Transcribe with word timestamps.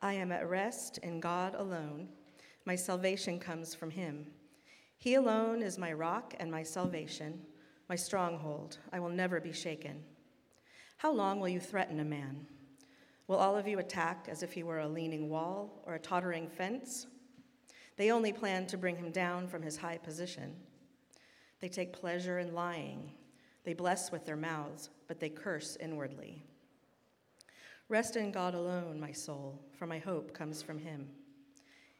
I 0.00 0.12
am 0.14 0.30
at 0.30 0.48
rest 0.48 0.98
in 0.98 1.18
God 1.18 1.54
alone. 1.54 2.08
My 2.64 2.76
salvation 2.76 3.40
comes 3.40 3.74
from 3.74 3.90
him. 3.90 4.26
He 4.96 5.14
alone 5.14 5.62
is 5.62 5.78
my 5.78 5.92
rock 5.92 6.34
and 6.38 6.50
my 6.50 6.62
salvation, 6.62 7.40
my 7.88 7.96
stronghold. 7.96 8.78
I 8.92 9.00
will 9.00 9.08
never 9.08 9.40
be 9.40 9.52
shaken. 9.52 10.04
How 10.98 11.12
long 11.12 11.40
will 11.40 11.48
you 11.48 11.60
threaten 11.60 12.00
a 12.00 12.04
man? 12.04 12.46
Will 13.26 13.36
all 13.36 13.56
of 13.56 13.66
you 13.66 13.78
attack 13.78 14.26
as 14.30 14.42
if 14.42 14.52
he 14.52 14.62
were 14.62 14.80
a 14.80 14.88
leaning 14.88 15.28
wall 15.28 15.82
or 15.86 15.94
a 15.94 16.00
tottering 16.00 16.48
fence? 16.48 17.06
They 17.96 18.12
only 18.12 18.32
plan 18.32 18.66
to 18.68 18.78
bring 18.78 18.96
him 18.96 19.10
down 19.10 19.48
from 19.48 19.62
his 19.62 19.76
high 19.76 19.98
position. 19.98 20.54
They 21.60 21.68
take 21.68 21.92
pleasure 21.92 22.38
in 22.38 22.54
lying. 22.54 23.12
They 23.64 23.74
bless 23.74 24.12
with 24.12 24.24
their 24.24 24.36
mouths, 24.36 24.90
but 25.08 25.18
they 25.18 25.28
curse 25.28 25.76
inwardly. 25.80 26.44
Rest 27.88 28.16
in 28.16 28.30
God 28.30 28.54
alone, 28.54 29.00
my 29.00 29.12
soul, 29.12 29.58
for 29.78 29.86
my 29.86 29.98
hope 29.98 30.34
comes 30.34 30.62
from 30.62 30.78
him. 30.78 31.08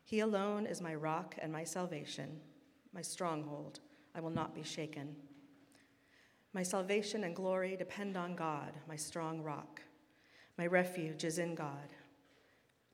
He 0.04 0.20
alone 0.20 0.66
is 0.66 0.82
my 0.82 0.94
rock 0.94 1.34
and 1.40 1.50
my 1.50 1.64
salvation, 1.64 2.40
my 2.92 3.00
stronghold. 3.00 3.80
I 4.14 4.20
will 4.20 4.30
not 4.30 4.54
be 4.54 4.62
shaken. 4.62 5.16
My 6.52 6.62
salvation 6.62 7.24
and 7.24 7.34
glory 7.34 7.76
depend 7.76 8.16
on 8.16 8.36
God, 8.36 8.72
my 8.86 8.96
strong 8.96 9.42
rock. 9.42 9.80
My 10.58 10.66
refuge 10.66 11.24
is 11.24 11.38
in 11.38 11.54
God. 11.54 11.94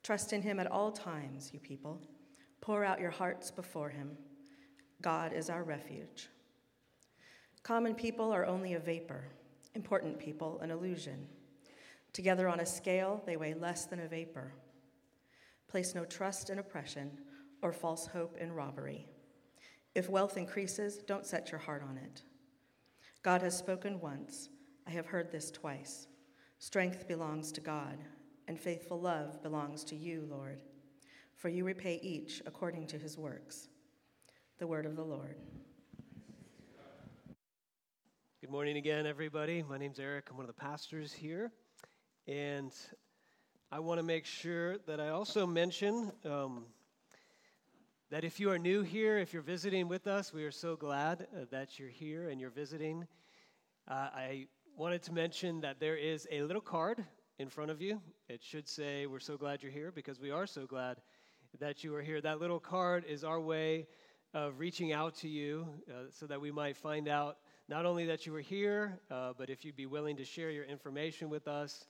Trust 0.05 0.33
in 0.33 0.43
him 0.43 0.61
at 0.61 0.71
all 0.71 0.93
times, 0.93 1.51
you 1.52 1.59
people. 1.59 2.01
Pour 2.61 2.85
out 2.85 3.01
your 3.01 3.11
hearts 3.11 3.51
before 3.51 3.88
him. 3.88 4.16
God 5.02 5.33
is 5.33 5.51
our 5.51 5.65
refuge. 5.65 6.29
Common 7.63 7.95
people 7.95 8.30
are 8.30 8.45
only 8.45 8.74
a 8.74 8.79
vapor, 8.79 9.24
important 9.74 10.19
people, 10.19 10.61
an 10.61 10.71
illusion. 10.71 11.27
Together 12.14 12.48
on 12.48 12.60
a 12.60 12.66
scale, 12.66 13.20
they 13.27 13.36
weigh 13.36 13.54
less 13.54 13.86
than 13.86 13.98
a 13.98 14.06
vapor. 14.06 14.54
Place 15.68 15.96
no 15.96 16.04
trust 16.04 16.48
in 16.48 16.60
oppression 16.60 17.10
or 17.60 17.73
false 17.73 18.06
hope 18.06 18.37
in 18.38 18.52
robbery. 18.52 19.09
If 19.96 20.09
wealth 20.09 20.37
increases, 20.37 20.98
don't 20.98 21.26
set 21.26 21.51
your 21.51 21.59
heart 21.59 21.82
on 21.82 21.98
it. 21.98 22.23
God 23.24 23.43
has 23.43 23.59
spoken 23.59 24.01
once. 24.01 24.48
I 24.87 24.90
have 24.90 25.06
heard 25.06 25.32
this 25.32 25.51
twice. 25.51 26.06
Strength 26.60 27.09
belongs 27.09 27.51
to 27.51 27.60
God, 27.60 27.98
and 28.46 28.60
faithful 28.60 29.01
love 29.01 29.43
belongs 29.43 29.82
to 29.84 29.96
you, 29.96 30.24
Lord. 30.30 30.62
For 31.34 31.49
you 31.49 31.65
repay 31.65 31.99
each 32.01 32.40
according 32.46 32.87
to 32.88 32.99
his 32.99 33.18
works. 33.18 33.71
The 34.59 34.68
word 34.68 34.87
of 34.87 34.95
the 34.95 35.02
Lord. 35.02 35.37
Good 38.40 38.51
morning 38.51 38.76
again, 38.76 39.04
everybody. 39.04 39.65
My 39.65 39.78
name's 39.78 39.99
Eric. 39.99 40.28
I'm 40.30 40.37
one 40.37 40.45
of 40.45 40.54
the 40.54 40.60
pastors 40.60 41.12
here. 41.12 41.51
And 42.27 42.73
I 43.71 43.80
want 43.80 44.01
to 44.01 44.03
make 44.03 44.25
sure 44.25 44.79
that 44.87 44.99
I 44.99 45.11
also 45.11 45.47
mention 45.47 46.11
um, 46.25 46.65
that 48.11 48.25
if 48.25 48.41
you 48.41 48.51
are 48.51 48.59
new 48.59 48.80
here, 48.80 49.19
if 49.19 49.35
you're 49.35 49.43
visiting 49.43 49.89
with 49.89 50.07
us, 50.07 50.33
we 50.33 50.45
are 50.45 50.51
so 50.51 50.75
glad 50.75 51.27
uh, 51.37 51.45
that 51.51 51.79
you're 51.79 51.91
here 51.91 52.30
and 52.30 52.41
you're 52.41 52.49
visiting. 52.49 53.07
Uh, 53.87 54.09
I 54.15 54.47
wanted 54.75 55.02
to 55.02 55.13
mention 55.13 55.61
that 55.61 55.80
there 55.80 55.99
is 55.99 56.27
a 56.33 56.41
little 56.41 56.63
card 56.63 57.05
in 57.39 57.51
front 57.51 57.71
of 57.71 57.83
you. 57.83 58.01
It 58.27 58.43
should 58.43 58.71
say, 58.71 59.05
We're 59.05 59.21
so 59.21 59.37
glad 59.37 59.63
you're 59.63 59.71
here 59.71 59.93
because 59.93 60.19
we 60.19 60.30
are 60.30 60.47
so 60.47 60.65
glad 60.65 61.02
that 61.61 61.85
you 61.85 61.95
are 61.95 62.02
here. 62.02 62.23
That 62.23 62.41
little 62.41 62.61
card 62.61 63.05
is 63.07 63.23
our 63.23 63.39
way 63.39 63.87
of 64.33 64.59
reaching 64.59 64.95
out 64.95 65.15
to 65.17 65.28
you 65.28 65.69
uh, 65.91 66.05
so 66.11 66.27
that 66.27 66.41
we 66.41 66.50
might 66.50 66.78
find 66.78 67.06
out 67.06 67.37
not 67.69 67.84
only 67.84 68.06
that 68.06 68.25
you 68.25 68.33
were 68.33 68.41
here, 68.41 68.99
uh, 69.11 69.34
but 69.37 69.50
if 69.50 69.62
you'd 69.62 69.77
be 69.77 69.87
willing 69.87 70.17
to 70.17 70.25
share 70.25 70.50
your 70.50 70.65
information 70.65 71.28
with 71.28 71.49
us, 71.49 71.87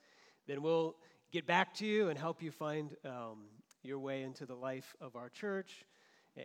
then 0.46 0.62
we'll 0.62 0.96
get 1.32 1.46
back 1.46 1.74
to 1.74 1.86
you 1.86 2.08
and 2.08 2.18
help 2.18 2.42
you 2.42 2.50
find 2.50 2.96
um, 3.04 3.46
your 3.82 3.98
way 3.98 4.22
into 4.22 4.46
the 4.46 4.54
life 4.54 4.94
of 5.00 5.16
our 5.16 5.28
church, 5.28 5.84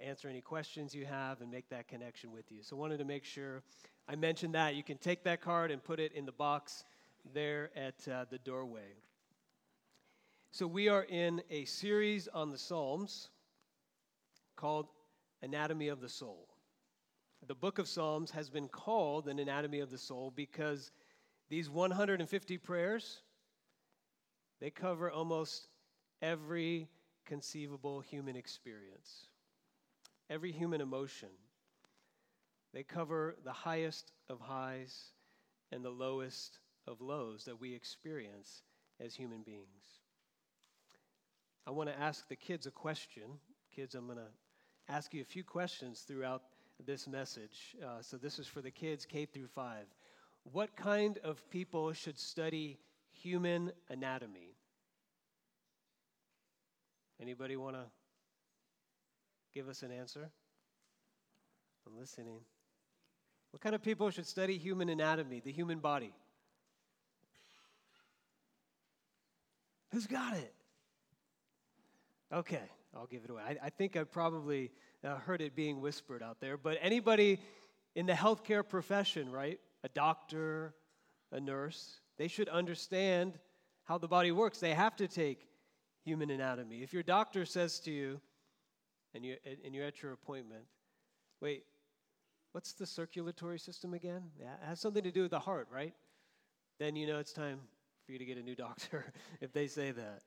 answer 0.03 0.27
any 0.27 0.41
questions 0.41 0.93
you 0.93 1.05
have, 1.05 1.41
and 1.41 1.49
make 1.49 1.69
that 1.69 1.87
connection 1.87 2.31
with 2.31 2.51
you. 2.51 2.63
So, 2.63 2.75
wanted 2.75 2.99
to 2.99 3.05
make 3.05 3.25
sure 3.25 3.63
I 4.07 4.15
mentioned 4.15 4.55
that. 4.55 4.75
You 4.75 4.83
can 4.83 4.97
take 4.97 5.23
that 5.23 5.41
card 5.41 5.71
and 5.71 5.83
put 5.83 5.99
it 5.99 6.13
in 6.13 6.25
the 6.25 6.31
box 6.31 6.83
there 7.33 7.69
at 7.75 8.07
uh, 8.07 8.25
the 8.29 8.37
doorway. 8.39 8.93
So, 10.51 10.67
we 10.67 10.89
are 10.89 11.03
in 11.03 11.41
a 11.49 11.65
series 11.65 12.27
on 12.27 12.49
the 12.51 12.57
Psalms 12.57 13.29
called 14.55 14.87
Anatomy 15.41 15.87
of 15.87 16.01
the 16.01 16.09
Soul 16.09 16.49
the 17.47 17.55
book 17.55 17.79
of 17.79 17.87
Psalms 17.87 18.31
has 18.31 18.49
been 18.49 18.67
called 18.67 19.27
an 19.27 19.39
anatomy 19.39 19.79
of 19.79 19.89
the 19.89 19.97
soul 19.97 20.31
because 20.35 20.91
these 21.49 21.69
150 21.69 22.57
prayers 22.57 23.21
they 24.59 24.69
cover 24.69 25.09
almost 25.09 25.67
every 26.21 26.89
conceivable 27.25 28.01
human 28.01 28.35
experience, 28.35 29.27
every 30.29 30.51
human 30.51 30.81
emotion. 30.81 31.29
They 32.73 32.83
cover 32.83 33.35
the 33.43 33.53
highest 33.53 34.11
of 34.29 34.39
highs 34.39 35.11
and 35.71 35.83
the 35.83 35.89
lowest 35.89 36.59
of 36.87 37.01
lows 37.01 37.45
that 37.45 37.59
we 37.59 37.73
experience 37.73 38.63
as 38.99 39.15
human 39.15 39.43
beings. 39.43 40.01
I 41.65 41.71
want 41.71 41.89
to 41.89 41.99
ask 41.99 42.27
the 42.27 42.35
kids 42.35 42.65
a 42.65 42.71
question. 42.71 43.23
Kids, 43.75 43.95
I'm 43.95 44.05
going 44.05 44.17
to 44.17 44.93
ask 44.93 45.13
you 45.13 45.21
a 45.21 45.25
few 45.25 45.43
questions 45.43 46.01
throughout 46.01 46.41
this 46.85 47.07
message. 47.07 47.75
Uh, 47.83 48.01
so 48.01 48.17
this 48.17 48.39
is 48.39 48.47
for 48.47 48.61
the 48.61 48.71
kids 48.71 49.05
K 49.05 49.25
through 49.25 49.47
5. 49.47 49.85
What 50.51 50.75
kind 50.75 51.19
of 51.23 51.47
people 51.51 51.93
should 51.93 52.17
study 52.17 52.79
human 53.11 53.71
anatomy? 53.89 54.48
Anybody 57.21 57.55
want 57.57 57.75
to 57.75 57.83
give 59.53 59.67
us 59.67 59.83
an 59.83 59.91
answer? 59.91 60.29
I'm 61.85 61.97
listening. 61.99 62.39
What 63.51 63.61
kind 63.61 63.75
of 63.75 63.81
people 63.81 64.09
should 64.09 64.27
study 64.27 64.57
human 64.57 64.89
anatomy, 64.89 65.41
the 65.43 65.51
human 65.51 65.79
body? 65.79 66.13
Who's 69.91 70.07
got 70.07 70.35
it? 70.37 70.53
Okay, 72.31 72.61
I'll 72.95 73.07
give 73.07 73.23
it 73.23 73.31
away. 73.31 73.41
I, 73.43 73.65
I 73.65 73.69
think 73.69 73.97
I 73.97 74.03
probably 74.03 74.71
uh, 75.03 75.15
heard 75.15 75.41
it 75.41 75.55
being 75.55 75.81
whispered 75.81 76.21
out 76.21 76.39
there, 76.39 76.57
but 76.57 76.77
anybody 76.79 77.39
in 77.95 78.05
the 78.05 78.13
healthcare 78.13 78.67
profession, 78.67 79.31
right? 79.31 79.59
A 79.83 79.89
doctor, 79.89 80.75
a 81.31 81.39
nurse, 81.39 81.99
they 82.17 82.27
should 82.27 82.49
understand 82.49 83.39
how 83.85 83.97
the 83.97 84.07
body 84.07 84.31
works. 84.31 84.59
They 84.59 84.75
have 84.75 84.95
to 84.97 85.07
take 85.07 85.48
human 86.03 86.29
anatomy. 86.29 86.81
If 86.83 86.93
your 86.93 87.03
doctor 87.03 87.45
says 87.45 87.79
to 87.81 87.91
you, 87.91 88.21
and, 89.13 89.25
you, 89.25 89.37
and 89.65 89.73
you're 89.73 89.85
at 89.85 90.01
your 90.01 90.13
appointment, 90.13 90.63
wait, 91.41 91.63
what's 92.51 92.73
the 92.73 92.85
circulatory 92.85 93.59
system 93.59 93.93
again? 93.93 94.23
Yeah, 94.39 94.53
it 94.53 94.67
has 94.67 94.79
something 94.79 95.03
to 95.03 95.11
do 95.11 95.23
with 95.23 95.31
the 95.31 95.39
heart, 95.39 95.67
right? 95.71 95.93
Then 96.79 96.95
you 96.95 97.07
know 97.07 97.19
it's 97.19 97.33
time 97.33 97.59
for 98.05 98.13
you 98.13 98.19
to 98.19 98.25
get 98.25 98.37
a 98.37 98.43
new 98.43 98.55
doctor 98.67 99.05
if 99.41 99.51
they 99.53 99.67
say 99.67 99.91
that. 99.91 100.21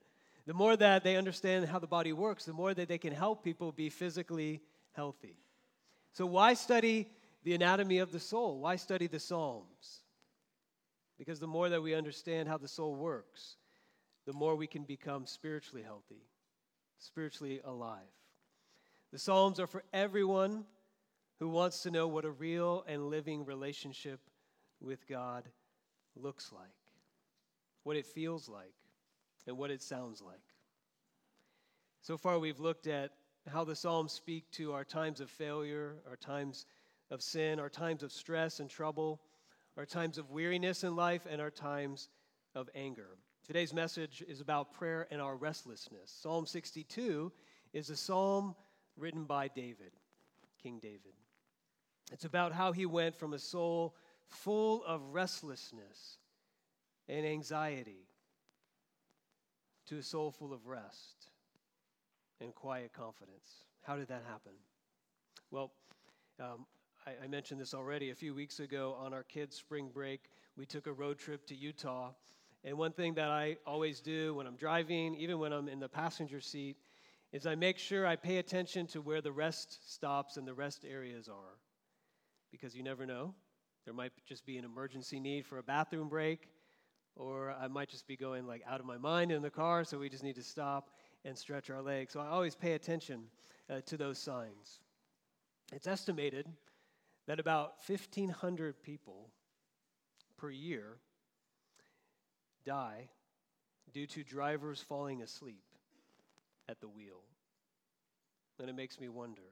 The 0.46 0.54
more 0.54 0.76
that 0.76 1.04
they 1.04 1.16
understand 1.16 1.66
how 1.66 1.78
the 1.78 1.86
body 1.86 2.12
works, 2.12 2.44
the 2.44 2.52
more 2.52 2.74
that 2.74 2.88
they 2.88 2.98
can 2.98 3.12
help 3.12 3.44
people 3.44 3.70
be 3.70 3.88
physically 3.90 4.60
healthy. 4.92 5.36
So, 6.12 6.26
why 6.26 6.54
study 6.54 7.08
the 7.44 7.54
anatomy 7.54 7.98
of 7.98 8.12
the 8.12 8.20
soul? 8.20 8.58
Why 8.58 8.76
study 8.76 9.06
the 9.06 9.20
Psalms? 9.20 10.02
Because 11.16 11.38
the 11.38 11.46
more 11.46 11.68
that 11.68 11.80
we 11.80 11.94
understand 11.94 12.48
how 12.48 12.58
the 12.58 12.68
soul 12.68 12.96
works, 12.96 13.56
the 14.26 14.32
more 14.32 14.54
we 14.54 14.66
can 14.66 14.84
become 14.84 15.26
spiritually 15.26 15.82
healthy, 15.82 16.22
spiritually 16.98 17.60
alive. 17.64 17.98
The 19.12 19.18
Psalms 19.18 19.60
are 19.60 19.66
for 19.66 19.82
everyone 19.92 20.64
who 21.38 21.48
wants 21.48 21.82
to 21.82 21.90
know 21.90 22.08
what 22.08 22.24
a 22.24 22.30
real 22.30 22.84
and 22.86 23.10
living 23.10 23.44
relationship 23.44 24.20
with 24.80 25.06
God 25.08 25.44
looks 26.14 26.52
like, 26.52 26.62
what 27.82 27.96
it 27.96 28.06
feels 28.06 28.48
like, 28.48 28.74
and 29.46 29.58
what 29.58 29.70
it 29.70 29.82
sounds 29.82 30.22
like. 30.22 30.38
So 32.00 32.16
far, 32.16 32.38
we've 32.38 32.60
looked 32.60 32.86
at 32.86 33.12
how 33.48 33.64
the 33.64 33.76
Psalms 33.76 34.12
speak 34.12 34.50
to 34.52 34.72
our 34.72 34.84
times 34.84 35.20
of 35.20 35.30
failure, 35.30 35.96
our 36.08 36.16
times 36.16 36.66
of 37.10 37.22
sin, 37.22 37.58
our 37.58 37.68
times 37.68 38.02
of 38.02 38.12
stress 38.12 38.60
and 38.60 38.70
trouble, 38.70 39.20
our 39.76 39.86
times 39.86 40.18
of 40.18 40.30
weariness 40.30 40.84
in 40.84 40.94
life, 40.94 41.26
and 41.28 41.40
our 41.40 41.50
times 41.50 42.08
of 42.54 42.68
anger. 42.74 43.18
Today's 43.44 43.74
message 43.74 44.22
is 44.28 44.40
about 44.40 44.72
prayer 44.72 45.08
and 45.10 45.20
our 45.20 45.34
restlessness. 45.34 46.16
Psalm 46.22 46.46
62 46.46 47.32
is 47.72 47.90
a 47.90 47.96
psalm 47.96 48.54
written 48.96 49.24
by 49.24 49.48
David, 49.48 49.90
King 50.62 50.78
David. 50.80 51.14
It's 52.12 52.24
about 52.24 52.52
how 52.52 52.70
he 52.70 52.86
went 52.86 53.16
from 53.16 53.32
a 53.32 53.40
soul 53.40 53.96
full 54.28 54.84
of 54.84 55.02
restlessness 55.12 56.18
and 57.08 57.26
anxiety 57.26 58.06
to 59.88 59.98
a 59.98 60.02
soul 60.02 60.30
full 60.30 60.52
of 60.52 60.68
rest 60.68 61.26
and 62.40 62.54
quiet 62.54 62.92
confidence. 62.92 63.64
How 63.82 63.96
did 63.96 64.06
that 64.06 64.22
happen? 64.28 64.52
Well, 65.50 65.72
um, 66.38 66.66
I, 67.04 67.24
I, 67.24 67.26
mentioned 67.26 67.60
this 67.60 67.74
already. 67.74 68.10
A 68.10 68.14
few 68.14 68.34
weeks 68.34 68.60
ago 68.60 68.96
on 68.98 69.12
our 69.12 69.24
kids' 69.24 69.56
spring 69.56 69.90
break, 69.92 70.30
we 70.56 70.64
took 70.64 70.86
a 70.86 70.92
road 70.92 71.18
trip 71.18 71.44
to 71.48 71.56
Utah, 71.56 72.12
And 72.64 72.78
one 72.78 72.92
thing 72.92 73.14
that 73.14 73.28
I 73.28 73.56
always 73.66 74.00
do 74.00 74.34
when 74.34 74.46
I'm 74.46 74.56
driving, 74.56 75.14
even 75.16 75.38
when 75.38 75.52
I'm 75.52 75.68
in 75.68 75.80
the 75.80 75.88
passenger 75.88 76.40
seat, 76.40 76.76
is 77.32 77.46
I 77.46 77.54
make 77.54 77.78
sure 77.78 78.06
I 78.06 78.14
pay 78.14 78.36
attention 78.38 78.86
to 78.88 79.00
where 79.00 79.20
the 79.20 79.32
rest 79.32 79.92
stops 79.92 80.36
and 80.36 80.46
the 80.46 80.54
rest 80.54 80.84
areas 80.88 81.28
are. 81.28 81.58
Because 82.50 82.76
you 82.76 82.82
never 82.82 83.06
know. 83.06 83.34
There 83.84 83.94
might 83.94 84.12
just 84.28 84.46
be 84.46 84.58
an 84.58 84.64
emergency 84.64 85.18
need 85.18 85.44
for 85.44 85.58
a 85.58 85.62
bathroom 85.62 86.08
break, 86.08 86.48
or 87.16 87.50
I 87.50 87.66
might 87.66 87.88
just 87.88 88.06
be 88.06 88.16
going 88.16 88.46
like 88.46 88.62
out 88.68 88.78
of 88.78 88.86
my 88.86 88.96
mind 88.96 89.32
in 89.32 89.42
the 89.42 89.50
car, 89.50 89.82
so 89.82 89.98
we 89.98 90.08
just 90.08 90.22
need 90.22 90.36
to 90.36 90.42
stop 90.42 90.90
and 91.24 91.36
stretch 91.36 91.68
our 91.68 91.82
legs. 91.82 92.12
So 92.12 92.20
I 92.20 92.28
always 92.28 92.54
pay 92.54 92.74
attention 92.74 93.24
uh, 93.68 93.80
to 93.86 93.96
those 93.96 94.18
signs. 94.18 94.80
It's 95.72 95.88
estimated 95.88 96.46
that 97.26 97.40
about 97.40 97.74
1,500 97.86 98.82
people 98.82 99.30
per 100.36 100.50
year 100.50 100.98
die 102.64 103.08
due 103.92 104.06
to 104.06 104.22
drivers 104.22 104.80
falling 104.80 105.22
asleep 105.22 105.64
at 106.68 106.80
the 106.80 106.88
wheel. 106.88 107.22
And 108.60 108.70
it 108.70 108.76
makes 108.76 109.00
me 109.00 109.08
wonder 109.08 109.42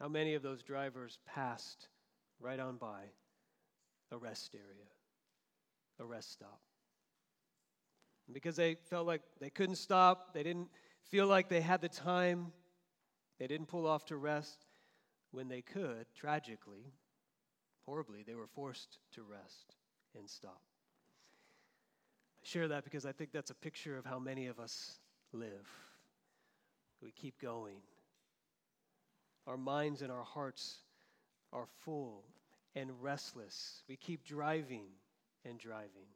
how 0.00 0.08
many 0.08 0.34
of 0.34 0.42
those 0.42 0.62
drivers 0.62 1.18
passed 1.26 1.88
right 2.40 2.58
on 2.58 2.76
by 2.76 3.02
a 4.12 4.16
rest 4.16 4.54
area, 4.54 4.88
a 6.00 6.04
rest 6.04 6.32
stop. 6.32 6.60
And 8.26 8.34
because 8.34 8.56
they 8.56 8.76
felt 8.90 9.06
like 9.06 9.22
they 9.40 9.50
couldn't 9.50 9.76
stop, 9.76 10.34
they 10.34 10.42
didn't 10.42 10.68
feel 11.04 11.26
like 11.26 11.48
they 11.48 11.60
had 11.60 11.80
the 11.80 11.88
time, 11.88 12.52
they 13.38 13.46
didn't 13.46 13.68
pull 13.68 13.86
off 13.86 14.04
to 14.06 14.16
rest 14.16 14.66
when 15.30 15.48
they 15.48 15.62
could, 15.62 16.06
tragically, 16.14 16.92
horribly, 17.84 18.24
they 18.26 18.34
were 18.34 18.48
forced 18.48 18.98
to 19.12 19.22
rest 19.22 19.76
and 20.18 20.28
stop. 20.28 20.62
Share 22.46 22.68
that 22.68 22.84
because 22.84 23.04
I 23.04 23.10
think 23.10 23.32
that's 23.32 23.50
a 23.50 23.56
picture 23.56 23.98
of 23.98 24.04
how 24.04 24.20
many 24.20 24.46
of 24.46 24.60
us 24.60 25.00
live. 25.32 25.68
We 27.02 27.10
keep 27.10 27.40
going. 27.42 27.78
Our 29.48 29.56
minds 29.56 30.00
and 30.00 30.12
our 30.12 30.22
hearts 30.22 30.76
are 31.52 31.66
full 31.80 32.22
and 32.76 32.90
restless. 33.02 33.82
We 33.88 33.96
keep 33.96 34.24
driving 34.24 34.84
and 35.44 35.58
driving. 35.58 36.06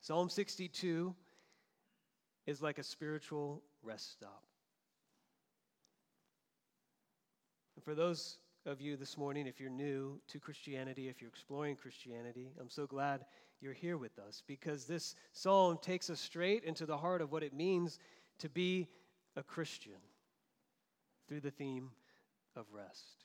Psalm 0.00 0.28
62 0.28 1.14
is 2.48 2.60
like 2.60 2.78
a 2.78 2.82
spiritual 2.84 3.62
rest 3.84 4.10
stop. 4.10 4.42
And 7.76 7.84
for 7.84 7.94
those 7.94 8.38
of 8.66 8.80
you 8.80 8.96
this 8.96 9.16
morning, 9.16 9.46
if 9.46 9.60
you're 9.60 9.70
new 9.70 10.20
to 10.32 10.40
Christianity, 10.40 11.08
if 11.08 11.20
you're 11.20 11.30
exploring 11.30 11.76
Christianity, 11.76 12.48
I'm 12.60 12.70
so 12.70 12.88
glad 12.88 13.24
you're 13.60 13.72
here 13.72 13.96
with 13.96 14.18
us 14.18 14.42
because 14.46 14.84
this 14.84 15.14
psalm 15.32 15.78
takes 15.80 16.10
us 16.10 16.20
straight 16.20 16.64
into 16.64 16.86
the 16.86 16.96
heart 16.96 17.20
of 17.20 17.32
what 17.32 17.42
it 17.42 17.52
means 17.52 17.98
to 18.38 18.48
be 18.48 18.88
a 19.36 19.42
Christian 19.42 20.00
through 21.28 21.40
the 21.40 21.50
theme 21.50 21.90
of 22.56 22.66
rest. 22.72 23.24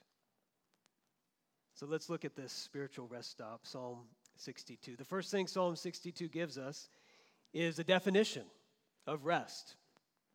So 1.76 1.86
let's 1.88 2.10
look 2.10 2.26
at 2.26 2.36
this 2.36 2.52
spiritual 2.52 3.08
rest 3.08 3.32
stop, 3.32 3.66
Psalm 3.66 4.02
62. 4.38 4.96
The 4.96 5.06
first 5.06 5.32
thing 5.32 5.48
Psalm 5.48 5.76
62 5.76 6.28
gives 6.28 6.58
us 6.58 6.90
is 7.54 7.80
a 7.80 7.84
definition 7.84 8.44
of 9.08 9.26
rest 9.26 9.76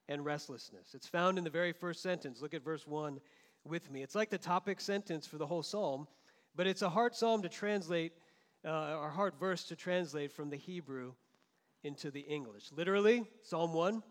and 0.09 0.25
restlessness. 0.25 0.95
It's 0.95 1.06
found 1.06 1.39
in 1.39 1.45
the 1.45 1.50
very 1.50 1.73
first 1.73 2.03
sentence. 2.03 2.41
Look 2.41 2.55
at 2.55 2.65
verse 2.65 2.87
1 2.87 3.21
with 3.65 3.91
me. 3.91 4.03
It's 4.03 4.15
like 4.15 4.31
the 4.31 4.39
topic 4.39 4.81
sentence 4.81 5.27
for 5.27 5.39
the 5.39 5.47
whole 5.47 5.62
psalm, 5.62 6.09
but 6.56 6.67
it's 6.67 6.83
a 6.83 6.89
hard 6.89 7.15
psalm 7.15 7.43
to 7.43 7.49
translate, 7.49 8.12
uh, 8.64 8.96
or 8.96 9.10
hard 9.10 9.34
verse 9.37 9.64
to 9.64 9.76
translate 9.76 10.32
from 10.32 10.50
the 10.50 10.56
Hebrew 10.56 11.12
into 11.84 12.10
the 12.10 12.20
English. 12.20 12.70
Literally, 12.72 13.25
Psalm 13.43 13.72
1 13.72 14.02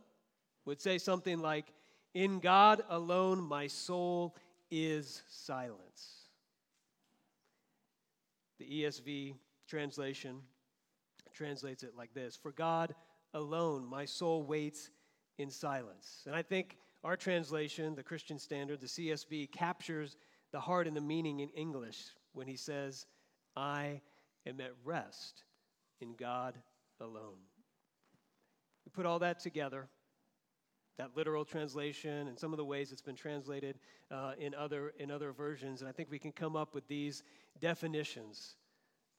would 0.66 0.82
say 0.82 0.98
something 0.98 1.40
like, 1.40 1.74
In 2.14 2.40
God 2.40 2.82
alone 2.90 3.42
my 3.42 3.68
soul 3.68 4.36
is 4.72 5.24
silence. 5.30 6.28
The 8.60 8.84
ESV 8.84 9.36
translation 9.68 10.42
translates 11.34 11.84
it 11.84 11.96
like 11.96 12.14
this 12.14 12.36
For 12.36 12.52
God 12.52 12.96
alone 13.34 13.86
my 13.86 14.06
soul 14.06 14.44
waits 14.44 14.90
in 15.38 15.52
silence. 15.52 16.24
And 16.26 16.36
I 16.36 16.42
think 16.42 16.78
our 17.04 17.16
translation, 17.16 17.96
the 17.96 18.04
Christian 18.04 18.40
Standard, 18.40 18.82
the 18.82 18.88
CSB, 18.88 19.52
captures 19.52 20.18
the 20.52 20.60
heart 20.60 20.88
and 20.88 20.96
the 20.96 21.02
meaning 21.02 21.42
in 21.42 21.50
English 21.50 22.16
when 22.34 22.48
he 22.48 22.56
says, 22.56 23.06
I 23.56 24.02
am 24.48 24.62
at 24.62 24.74
rest 24.84 25.44
in 26.02 26.16
God 26.16 26.56
alone. 27.00 27.40
We 28.86 28.92
put 28.92 29.06
all 29.06 29.20
that 29.20 29.40
together, 29.40 29.88
that 30.98 31.16
literal 31.16 31.46
translation 31.46 32.28
and 32.28 32.40
some 32.40 32.54
of 32.54 32.58
the 32.58 32.66
ways 32.66 32.92
it's 32.92 33.02
been 33.02 33.16
translated 33.16 33.78
uh, 34.10 34.34
in, 34.40 34.56
other, 34.56 34.94
in 34.98 35.12
other 35.12 35.32
versions, 35.32 35.82
and 35.82 35.90
I 35.90 35.92
think 35.92 36.10
we 36.10 36.20
can 36.20 36.32
come 36.32 36.56
up 36.56 36.74
with 36.74 36.88
these 36.88 37.24
definitions 37.60 38.56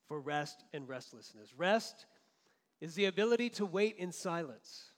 for 0.07 0.19
rest 0.19 0.63
and 0.73 0.89
restlessness. 0.89 1.53
Rest 1.55 2.07
is 2.81 2.95
the 2.95 3.05
ability 3.05 3.49
to 3.51 3.65
wait 3.65 3.97
in 3.97 4.11
silence. 4.11 4.91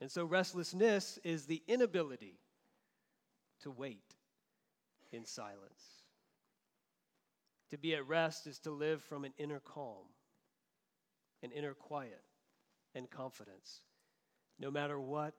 And 0.00 0.10
so, 0.10 0.24
restlessness 0.24 1.18
is 1.22 1.46
the 1.46 1.62
inability 1.68 2.40
to 3.62 3.70
wait 3.70 4.14
in 5.12 5.24
silence. 5.24 5.93
To 7.74 7.78
be 7.78 7.96
at 7.96 8.06
rest 8.06 8.46
is 8.46 8.60
to 8.60 8.70
live 8.70 9.02
from 9.02 9.24
an 9.24 9.32
inner 9.36 9.58
calm, 9.58 10.06
an 11.42 11.50
inner 11.50 11.74
quiet, 11.74 12.22
and 12.94 13.10
confidence, 13.10 13.80
no 14.60 14.70
matter 14.70 15.00
what 15.00 15.34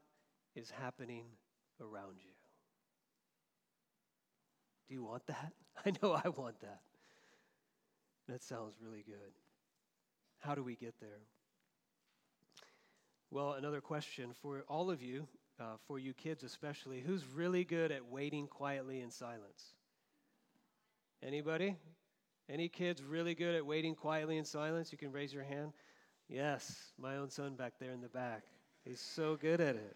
is 0.54 0.70
happening 0.70 1.28
around 1.80 2.18
you. 2.18 2.34
Do 4.90 4.96
you 4.96 5.04
want 5.06 5.26
that? 5.28 5.54
I 5.86 5.94
know 6.04 6.12
I 6.12 6.28
want 6.28 6.60
that. 6.60 6.82
That 8.28 8.44
sounds 8.44 8.76
really 8.84 9.06
good. 9.08 9.32
How 10.40 10.56
do 10.56 10.62
we 10.62 10.76
get 10.76 10.96
there? 11.00 11.22
Well, 13.32 13.54
another 13.54 13.80
question 13.80 14.32
for 14.42 14.66
all 14.68 14.92
of 14.92 15.02
you, 15.02 15.26
uh, 15.58 15.78
for 15.88 16.00
you 16.00 16.14
kids 16.14 16.44
especially, 16.44 17.00
who's 17.00 17.24
really 17.34 17.64
good 17.64 17.94
at 17.94 18.06
waiting 18.06 18.48
quietly 18.48 19.00
in 19.00 19.10
silence? 19.10 19.72
Anybody? 21.24 21.78
Any 22.50 22.70
kids 22.70 23.04
really 23.04 23.34
good 23.34 23.56
at 23.56 23.66
waiting 23.66 23.96
quietly 23.96 24.38
in 24.38 24.46
silence? 24.46 24.92
You 24.92 24.98
can 24.98 25.12
raise 25.12 25.34
your 25.34 25.44
hand. 25.44 25.74
Yes, 26.28 26.94
my 26.98 27.18
own 27.18 27.30
son 27.30 27.56
back 27.56 27.74
there 27.80 27.92
in 27.92 28.02
the 28.02 28.10
back. 28.10 28.44
He's 28.84 29.00
so 29.00 29.36
good 29.36 29.62
at 29.62 29.76
it. 29.76 29.96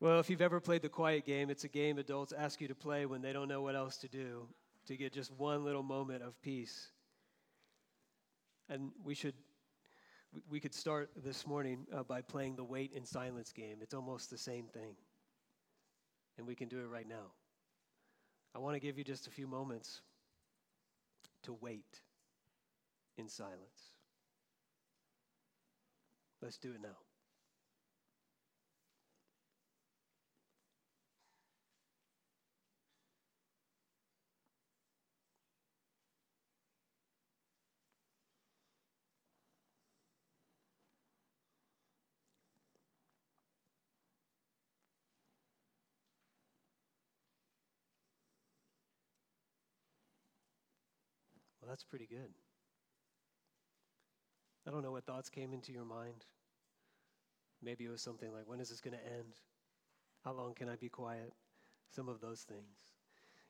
Well, 0.00 0.20
if 0.20 0.30
you've 0.30 0.42
ever 0.42 0.60
played 0.60 0.82
the 0.82 0.88
quiet 0.88 1.24
game, 1.24 1.50
it's 1.50 1.64
a 1.64 1.68
game 1.68 1.98
adults 1.98 2.32
ask 2.32 2.60
you 2.60 2.68
to 2.68 2.74
play 2.74 3.06
when 3.06 3.20
they 3.20 3.32
don't 3.32 3.48
know 3.48 3.62
what 3.62 3.74
else 3.74 3.96
to 3.98 4.08
do 4.08 4.48
to 4.86 4.96
get 4.96 5.12
just 5.12 5.32
one 5.32 5.64
little 5.64 5.82
moment 5.82 6.22
of 6.22 6.40
peace. 6.40 6.88
And 8.68 8.90
we 9.04 9.14
should 9.14 9.34
we 10.50 10.60
could 10.60 10.74
start 10.74 11.10
this 11.16 11.46
morning 11.46 11.86
uh, 11.92 12.02
by 12.02 12.20
playing 12.20 12.56
the 12.56 12.64
wait 12.64 12.92
in 12.92 13.04
silence 13.04 13.52
game. 13.52 13.78
It's 13.80 13.94
almost 13.94 14.30
the 14.30 14.38
same 14.38 14.66
thing. 14.66 14.94
And 16.36 16.46
we 16.46 16.54
can 16.54 16.68
do 16.68 16.78
it 16.80 16.86
right 16.86 17.08
now. 17.08 17.32
I 18.54 18.58
want 18.58 18.74
to 18.74 18.80
give 18.80 18.98
you 18.98 19.04
just 19.04 19.26
a 19.26 19.30
few 19.30 19.46
moments 19.46 20.00
to 21.44 21.52
wait 21.60 22.00
in 23.16 23.28
silence. 23.28 23.92
Let's 26.40 26.58
do 26.58 26.72
it 26.72 26.80
now. 26.82 27.07
That's 51.78 51.84
pretty 51.84 52.08
good. 52.10 52.34
I 54.66 54.72
don't 54.72 54.82
know 54.82 54.90
what 54.90 55.06
thoughts 55.06 55.30
came 55.30 55.52
into 55.52 55.70
your 55.70 55.84
mind. 55.84 56.24
Maybe 57.62 57.84
it 57.84 57.88
was 57.88 58.02
something 58.02 58.32
like, 58.32 58.48
when 58.48 58.58
is 58.58 58.68
this 58.68 58.80
going 58.80 58.96
to 58.96 59.06
end? 59.06 59.34
How 60.24 60.32
long 60.32 60.54
can 60.54 60.68
I 60.68 60.74
be 60.74 60.88
quiet? 60.88 61.32
Some 61.94 62.08
of 62.08 62.20
those 62.20 62.40
things. 62.40 62.96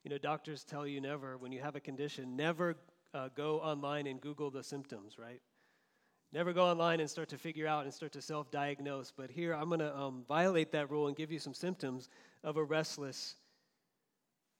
You 0.05 0.11
know, 0.11 0.19
doctors 0.19 0.63
tell 0.63 0.87
you 0.87 1.01
never, 1.01 1.39
when 1.39 1.53
you 1.53 1.63
have 1.63 1.75
a 1.75 1.81
condition, 1.81 2.37
never 2.37 2.77
uh, 3.15 3.31
go 3.35 3.61
online 3.61 4.07
and 4.07 4.21
Google 4.21 4.51
the 4.51 4.63
symptoms, 4.63 5.19
right? 5.19 5.41
Never 6.31 6.53
go 6.53 6.67
online 6.67 7.01
and 7.01 7.09
start 7.09 7.31
to 7.31 7.39
figure 7.39 7.67
out 7.67 7.85
and 7.85 7.95
start 7.95 8.13
to 8.13 8.21
self 8.21 8.51
diagnose. 8.51 9.11
But 9.11 9.31
here, 9.31 9.55
I'm 9.55 9.69
going 9.69 9.81
to 9.81 9.97
um, 9.97 10.25
violate 10.29 10.73
that 10.73 10.91
rule 10.91 11.07
and 11.07 11.17
give 11.17 11.33
you 11.33 11.39
some 11.39 11.55
symptoms 11.55 12.11
of 12.45 12.59
a 12.59 12.63
restless, 12.63 13.37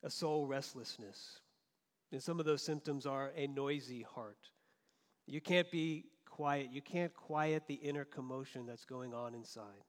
a 0.03 0.09
soul 0.09 0.47
restlessness. 0.47 1.41
And 2.13 2.23
some 2.23 2.41
of 2.41 2.47
those 2.47 2.63
symptoms 2.63 3.07
are 3.07 3.33
a 3.37 3.47
noisy 3.47 4.03
heart, 4.03 4.51
You 5.27 5.41
can't 5.41 5.71
be 5.71 6.07
quiet. 6.25 6.69
You 6.71 6.81
can't 6.81 7.13
quiet 7.13 7.65
the 7.67 7.75
inner 7.75 8.05
commotion 8.05 8.65
that's 8.65 8.85
going 8.85 9.13
on 9.13 9.35
inside. 9.35 9.85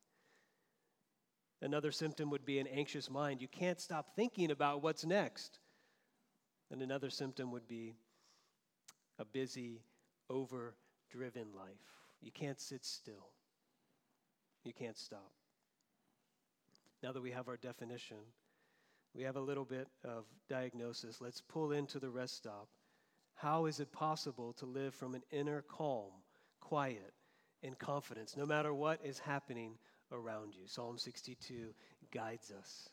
Another 1.61 1.91
symptom 1.91 2.31
would 2.31 2.43
be 2.43 2.57
an 2.57 2.65
anxious 2.67 3.09
mind. 3.09 3.41
You 3.41 3.47
can't 3.47 3.79
stop 3.79 4.15
thinking 4.15 4.49
about 4.49 4.81
what's 4.81 5.05
next. 5.05 5.59
And 6.71 6.81
another 6.81 7.11
symptom 7.11 7.51
would 7.51 7.67
be 7.67 7.95
a 9.19 9.25
busy, 9.25 9.83
over 10.29 10.75
driven 11.11 11.47
life. 11.55 11.69
You 12.21 12.31
can't 12.31 12.59
sit 12.59 12.83
still, 12.83 13.29
you 14.63 14.73
can't 14.73 14.97
stop. 14.97 15.31
Now 17.03 17.11
that 17.11 17.21
we 17.21 17.31
have 17.31 17.47
our 17.47 17.57
definition, 17.57 18.17
we 19.15 19.23
have 19.23 19.35
a 19.35 19.41
little 19.41 19.65
bit 19.65 19.87
of 20.03 20.25
diagnosis. 20.47 21.21
Let's 21.21 21.41
pull 21.41 21.71
into 21.71 21.99
the 21.99 22.09
rest 22.09 22.37
stop. 22.37 22.69
How 23.35 23.65
is 23.65 23.79
it 23.79 23.91
possible 23.91 24.53
to 24.53 24.65
live 24.65 24.93
from 24.93 25.15
an 25.15 25.23
inner 25.31 25.61
calm, 25.61 26.11
quiet, 26.59 27.13
and 27.63 27.77
confidence, 27.77 28.35
no 28.37 28.45
matter 28.45 28.73
what 28.73 28.99
is 29.03 29.19
happening 29.19 29.77
around 30.11 30.53
you? 30.55 30.67
Psalm 30.67 30.97
62 30.97 31.73
guides 32.11 32.51
us 32.51 32.89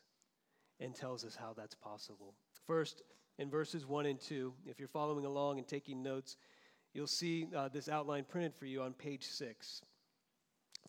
and 0.79 0.95
tells 0.95 1.25
us 1.25 1.35
how 1.35 1.53
that's 1.53 1.75
possible. 1.75 2.33
First, 2.65 3.01
in 3.39 3.49
verses 3.49 3.85
1 3.85 4.05
and 4.05 4.19
2, 4.19 4.53
if 4.65 4.79
you're 4.79 4.87
following 4.87 5.25
along 5.25 5.57
and 5.57 5.67
taking 5.67 6.01
notes, 6.01 6.37
you'll 6.93 7.07
see 7.07 7.47
uh, 7.55 7.67
this 7.67 7.89
outline 7.89 8.25
printed 8.27 8.55
for 8.55 8.65
you 8.65 8.81
on 8.81 8.93
page 8.93 9.25
6. 9.25 9.81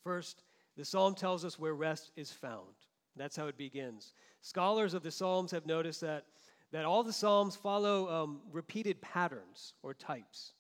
First, 0.03 0.43
the 0.77 0.85
psalm 0.85 1.15
tells 1.15 1.45
us 1.45 1.59
where 1.59 1.75
rest 1.75 2.13
is 2.17 2.31
found. 2.31 2.75
That's 3.19 3.37
how 3.37 3.47
it 3.47 3.59
begins. 3.59 4.13
Scholars 4.41 4.95
of 4.95 5.03
the 5.03 5.11
Psalms 5.11 5.51
have 5.51 5.67
noticed 5.67 6.01
that, 6.01 6.25
that 6.73 6.85
all 6.85 7.03
the 7.03 7.13
Psalms 7.13 7.57
follow 7.57 8.09
um, 8.09 8.41
repeated 8.53 9.01
patterns 9.01 9.75
or 9.83 9.95
types. 9.95 10.53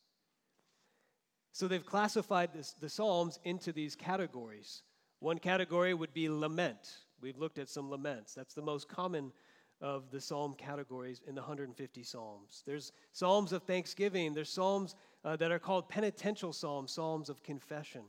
So 1.52 1.66
they've 1.66 1.84
classified 1.84 2.52
this, 2.52 2.72
the 2.72 2.88
Psalms 2.88 3.38
into 3.44 3.72
these 3.72 3.96
categories. 3.96 4.82
One 5.20 5.38
category 5.38 5.94
would 5.94 6.12
be 6.12 6.28
lament. 6.28 6.98
We've 7.20 7.38
looked 7.38 7.58
at 7.58 7.68
some 7.68 7.90
laments. 7.90 8.34
That's 8.34 8.54
the 8.54 8.62
most 8.62 8.88
common 8.88 9.32
of 9.80 10.10
the 10.10 10.20
psalm 10.20 10.54
categories 10.54 11.22
in 11.26 11.34
the 11.34 11.40
150 11.40 12.02
psalms. 12.02 12.62
There's 12.66 12.92
psalms 13.12 13.52
of 13.52 13.62
thanksgiving, 13.62 14.34
there's 14.34 14.50
psalms 14.50 14.96
uh, 15.24 15.36
that 15.36 15.52
are 15.52 15.58
called 15.58 15.88
penitential 15.88 16.52
psalms, 16.52 16.92
psalms 16.92 17.28
of 17.28 17.42
confession. 17.42 18.02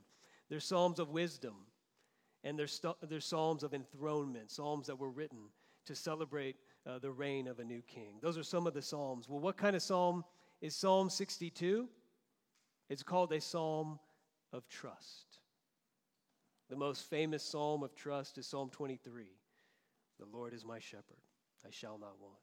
There's 0.49 0.65
psalms 0.65 0.99
of 0.99 1.09
wisdom, 1.09 1.55
and 2.43 2.57
there's, 2.57 2.81
there's 3.07 3.25
psalms 3.25 3.63
of 3.63 3.73
enthronement, 3.73 4.51
psalms 4.51 4.87
that 4.87 4.97
were 4.97 5.09
written 5.09 5.49
to 5.85 5.95
celebrate 5.95 6.55
uh, 6.87 6.99
the 6.99 7.11
reign 7.11 7.47
of 7.47 7.59
a 7.59 7.63
new 7.63 7.81
king. 7.81 8.17
Those 8.21 8.37
are 8.37 8.43
some 8.43 8.67
of 8.67 8.73
the 8.73 8.81
psalms. 8.81 9.27
Well, 9.27 9.39
what 9.39 9.57
kind 9.57 9.75
of 9.75 9.81
psalm 9.81 10.23
is 10.61 10.75
Psalm 10.75 11.09
62? 11.09 11.87
It's 12.89 13.03
called 13.03 13.31
a 13.33 13.41
psalm 13.41 13.99
of 14.53 14.67
trust. 14.67 15.39
The 16.69 16.75
most 16.75 17.09
famous 17.09 17.43
psalm 17.43 17.83
of 17.83 17.95
trust 17.95 18.37
is 18.37 18.47
Psalm 18.47 18.69
23 18.69 19.25
The 20.19 20.25
Lord 20.25 20.53
is 20.53 20.65
my 20.65 20.79
shepherd. 20.79 21.17
I 21.65 21.71
shall 21.71 21.97
not 21.97 22.19
want. 22.21 22.35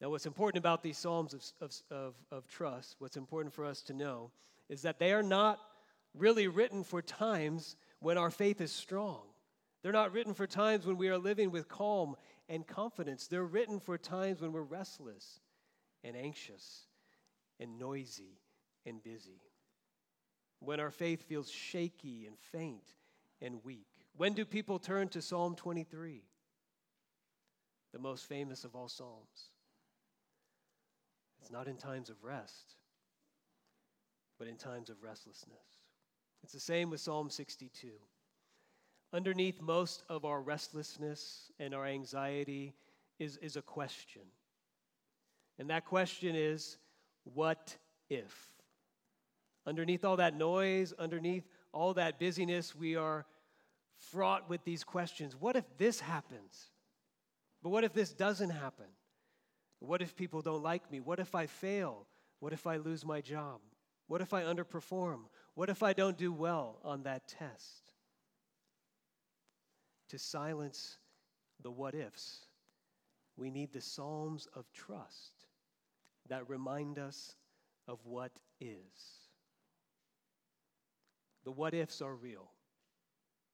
Now, 0.00 0.10
what's 0.10 0.26
important 0.26 0.58
about 0.58 0.82
these 0.82 0.98
Psalms 0.98 1.32
of, 1.32 1.44
of, 1.60 1.82
of, 1.90 2.14
of, 2.32 2.48
trust, 2.48 2.96
what's 2.98 3.16
important 3.16 3.54
for 3.54 3.64
us 3.64 3.82
to 3.82 3.92
know, 3.92 4.32
is 4.68 4.82
that 4.82 4.98
they 4.98 5.12
are 5.12 5.22
not 5.22 5.60
really 6.14 6.48
written 6.48 6.82
for 6.82 7.00
times 7.00 7.76
when 8.02 8.18
our 8.18 8.30
faith 8.30 8.60
is 8.60 8.72
strong. 8.72 9.22
They're 9.82 9.92
not 9.92 10.12
written 10.12 10.34
for 10.34 10.46
times 10.46 10.86
when 10.86 10.96
we 10.96 11.08
are 11.08 11.18
living 11.18 11.50
with 11.50 11.68
calm 11.68 12.16
and 12.48 12.66
confidence. 12.66 13.26
They're 13.26 13.44
written 13.44 13.80
for 13.80 13.98
times 13.98 14.40
when 14.40 14.52
we're 14.52 14.62
restless 14.62 15.40
and 16.04 16.16
anxious 16.16 16.86
and 17.58 17.78
noisy 17.78 18.38
and 18.86 19.02
busy. 19.02 19.40
When 20.60 20.78
our 20.78 20.90
faith 20.90 21.22
feels 21.22 21.50
shaky 21.50 22.26
and 22.26 22.38
faint 22.52 22.94
and 23.40 23.64
weak. 23.64 23.88
When 24.16 24.34
do 24.34 24.44
people 24.44 24.78
turn 24.78 25.08
to 25.08 25.22
Psalm 25.22 25.56
23? 25.56 26.22
the 27.92 27.98
most 27.98 28.26
famous 28.26 28.64
of 28.64 28.74
all 28.74 28.88
Psalms. 28.88 29.50
It's 31.40 31.50
not 31.50 31.68
in 31.68 31.76
times 31.76 32.08
of 32.08 32.22
rest, 32.22 32.76
but 34.38 34.48
in 34.48 34.56
times 34.56 34.90
of 34.90 35.02
restlessness. 35.02 35.66
It's 36.42 36.52
the 36.52 36.60
same 36.60 36.90
with 36.90 37.00
Psalm 37.00 37.30
62. 37.30 37.88
Underneath 39.12 39.60
most 39.60 40.04
of 40.08 40.24
our 40.24 40.40
restlessness 40.40 41.50
and 41.58 41.74
our 41.74 41.86
anxiety 41.86 42.74
is, 43.18 43.36
is 43.38 43.56
a 43.56 43.62
question. 43.62 44.22
And 45.58 45.70
that 45.70 45.84
question 45.84 46.34
is 46.34 46.78
what 47.34 47.76
if? 48.08 48.50
Underneath 49.66 50.04
all 50.04 50.16
that 50.16 50.36
noise, 50.36 50.92
underneath 50.98 51.44
all 51.72 51.94
that 51.94 52.18
busyness, 52.18 52.74
we 52.74 52.96
are 52.96 53.26
fraught 54.10 54.48
with 54.48 54.64
these 54.64 54.82
questions. 54.82 55.36
What 55.38 55.56
if 55.56 55.64
this 55.78 56.00
happens? 56.00 56.70
But 57.62 57.70
what 57.70 57.84
if 57.84 57.92
this 57.92 58.12
doesn't 58.12 58.50
happen? 58.50 58.86
What 59.78 60.02
if 60.02 60.16
people 60.16 60.42
don't 60.42 60.62
like 60.62 60.90
me? 60.90 61.00
What 61.00 61.20
if 61.20 61.34
I 61.34 61.46
fail? 61.46 62.06
What 62.40 62.52
if 62.52 62.66
I 62.66 62.76
lose 62.76 63.04
my 63.04 63.20
job? 63.20 63.60
What 64.08 64.20
if 64.20 64.34
I 64.34 64.42
underperform? 64.42 65.20
What 65.54 65.68
if 65.68 65.82
I 65.82 65.92
don't 65.92 66.16
do 66.16 66.32
well 66.32 66.78
on 66.82 67.02
that 67.02 67.28
test? 67.28 67.92
To 70.08 70.18
silence 70.18 70.98
the 71.62 71.70
what 71.70 71.94
ifs, 71.94 72.46
we 73.36 73.50
need 73.50 73.72
the 73.72 73.80
Psalms 73.80 74.48
of 74.54 74.70
trust 74.72 75.32
that 76.28 76.48
remind 76.48 76.98
us 76.98 77.36
of 77.86 77.98
what 78.04 78.32
is. 78.60 79.28
The 81.44 81.50
what 81.50 81.74
ifs 81.74 82.00
are 82.00 82.14
real, 82.14 82.50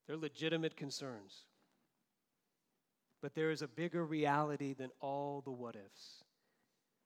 they're 0.07 0.17
legitimate 0.17 0.77
concerns. 0.77 1.47
But 3.21 3.35
there 3.35 3.51
is 3.51 3.63
a 3.63 3.69
bigger 3.69 4.05
reality 4.07 4.75
than 4.75 4.91
all 5.01 5.41
the 5.41 5.51
what 5.51 5.75
ifs. 5.75 6.23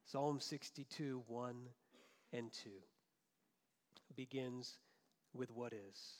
Psalm 0.04 0.40
62, 0.40 1.22
1 1.26 1.54
and 2.34 2.52
2 2.52 2.70
begins 4.16 4.78
with 5.34 5.50
what 5.50 5.72
is. 5.72 6.16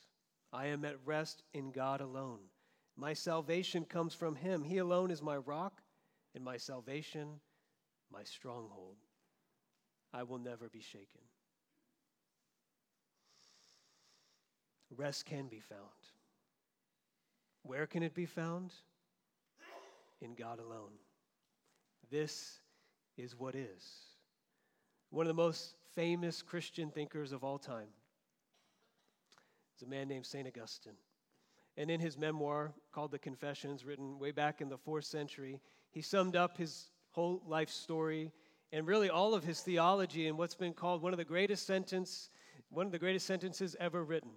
I 0.53 0.67
am 0.67 0.85
at 0.85 0.97
rest 1.05 1.43
in 1.55 1.73
God 1.73 2.01
alone. 2.01 2.41
My 2.97 3.15
salvation 3.15 3.85
comes 3.85 4.15
from 4.15 4.35
Him. 4.35 4.63
He 4.63 4.79
alone 4.79 5.11
is 5.11 5.23
my 5.23 5.37
rock 5.37 5.81
and 6.35 6.45
my 6.45 6.57
salvation, 6.57 7.41
my 8.13 8.25
stronghold. 8.25 8.97
I 10.13 10.25
will 10.25 10.39
never 10.39 10.69
be 10.69 10.83
shaken. 10.83 11.23
Rest 14.95 15.25
can 15.25 15.47
be 15.49 15.61
found. 15.61 15.81
Where 17.63 17.87
can 17.87 18.03
it 18.03 18.15
be 18.15 18.27
found? 18.27 18.73
in 20.23 20.35
God 20.35 20.61
alone. 20.61 20.93
This 22.11 22.61
is 23.19 23.39
what 23.39 23.55
is. 23.55 23.85
One 25.11 25.27
of 25.27 25.29
the 25.29 25.43
most 25.43 25.75
famous 25.95 26.43
Christian 26.43 26.91
thinkers 26.91 27.33
of 27.33 27.45
all 27.45 27.59
time 27.59 27.89
is 29.77 29.83
a 29.83 29.87
man 29.87 30.09
named 30.09 30.27
St. 30.27 30.47
Augustine. 30.47 30.97
And 31.77 31.91
in 31.91 32.01
his 32.01 32.19
memoir 32.19 32.73
called 32.93 33.11
The 33.11 33.19
Confessions, 33.19 33.85
written 33.85 34.19
way 34.19 34.31
back 34.31 34.61
in 34.61 34.69
the 34.69 34.77
fourth 34.77 35.05
century, 35.05 35.61
he 35.91 36.03
summed 36.03 36.37
up 36.37 36.57
his 36.57 36.91
whole 37.11 37.43
life 37.47 37.71
story 37.71 38.33
and 38.73 38.87
really 38.87 39.11
all 39.11 39.35
of 39.35 39.45
his 39.45 39.61
theology 39.61 40.27
in 40.27 40.37
what's 40.37 40.55
been 40.55 40.73
called 40.73 41.03
one 41.03 41.13
of 41.13 41.19
the 41.19 41.25
greatest 41.25 41.67
sentence, 41.67 42.31
one 42.71 42.87
of 42.87 42.93
the 42.93 42.99
greatest 42.99 43.27
sentences 43.27 43.77
ever 43.79 44.05
written 44.05 44.31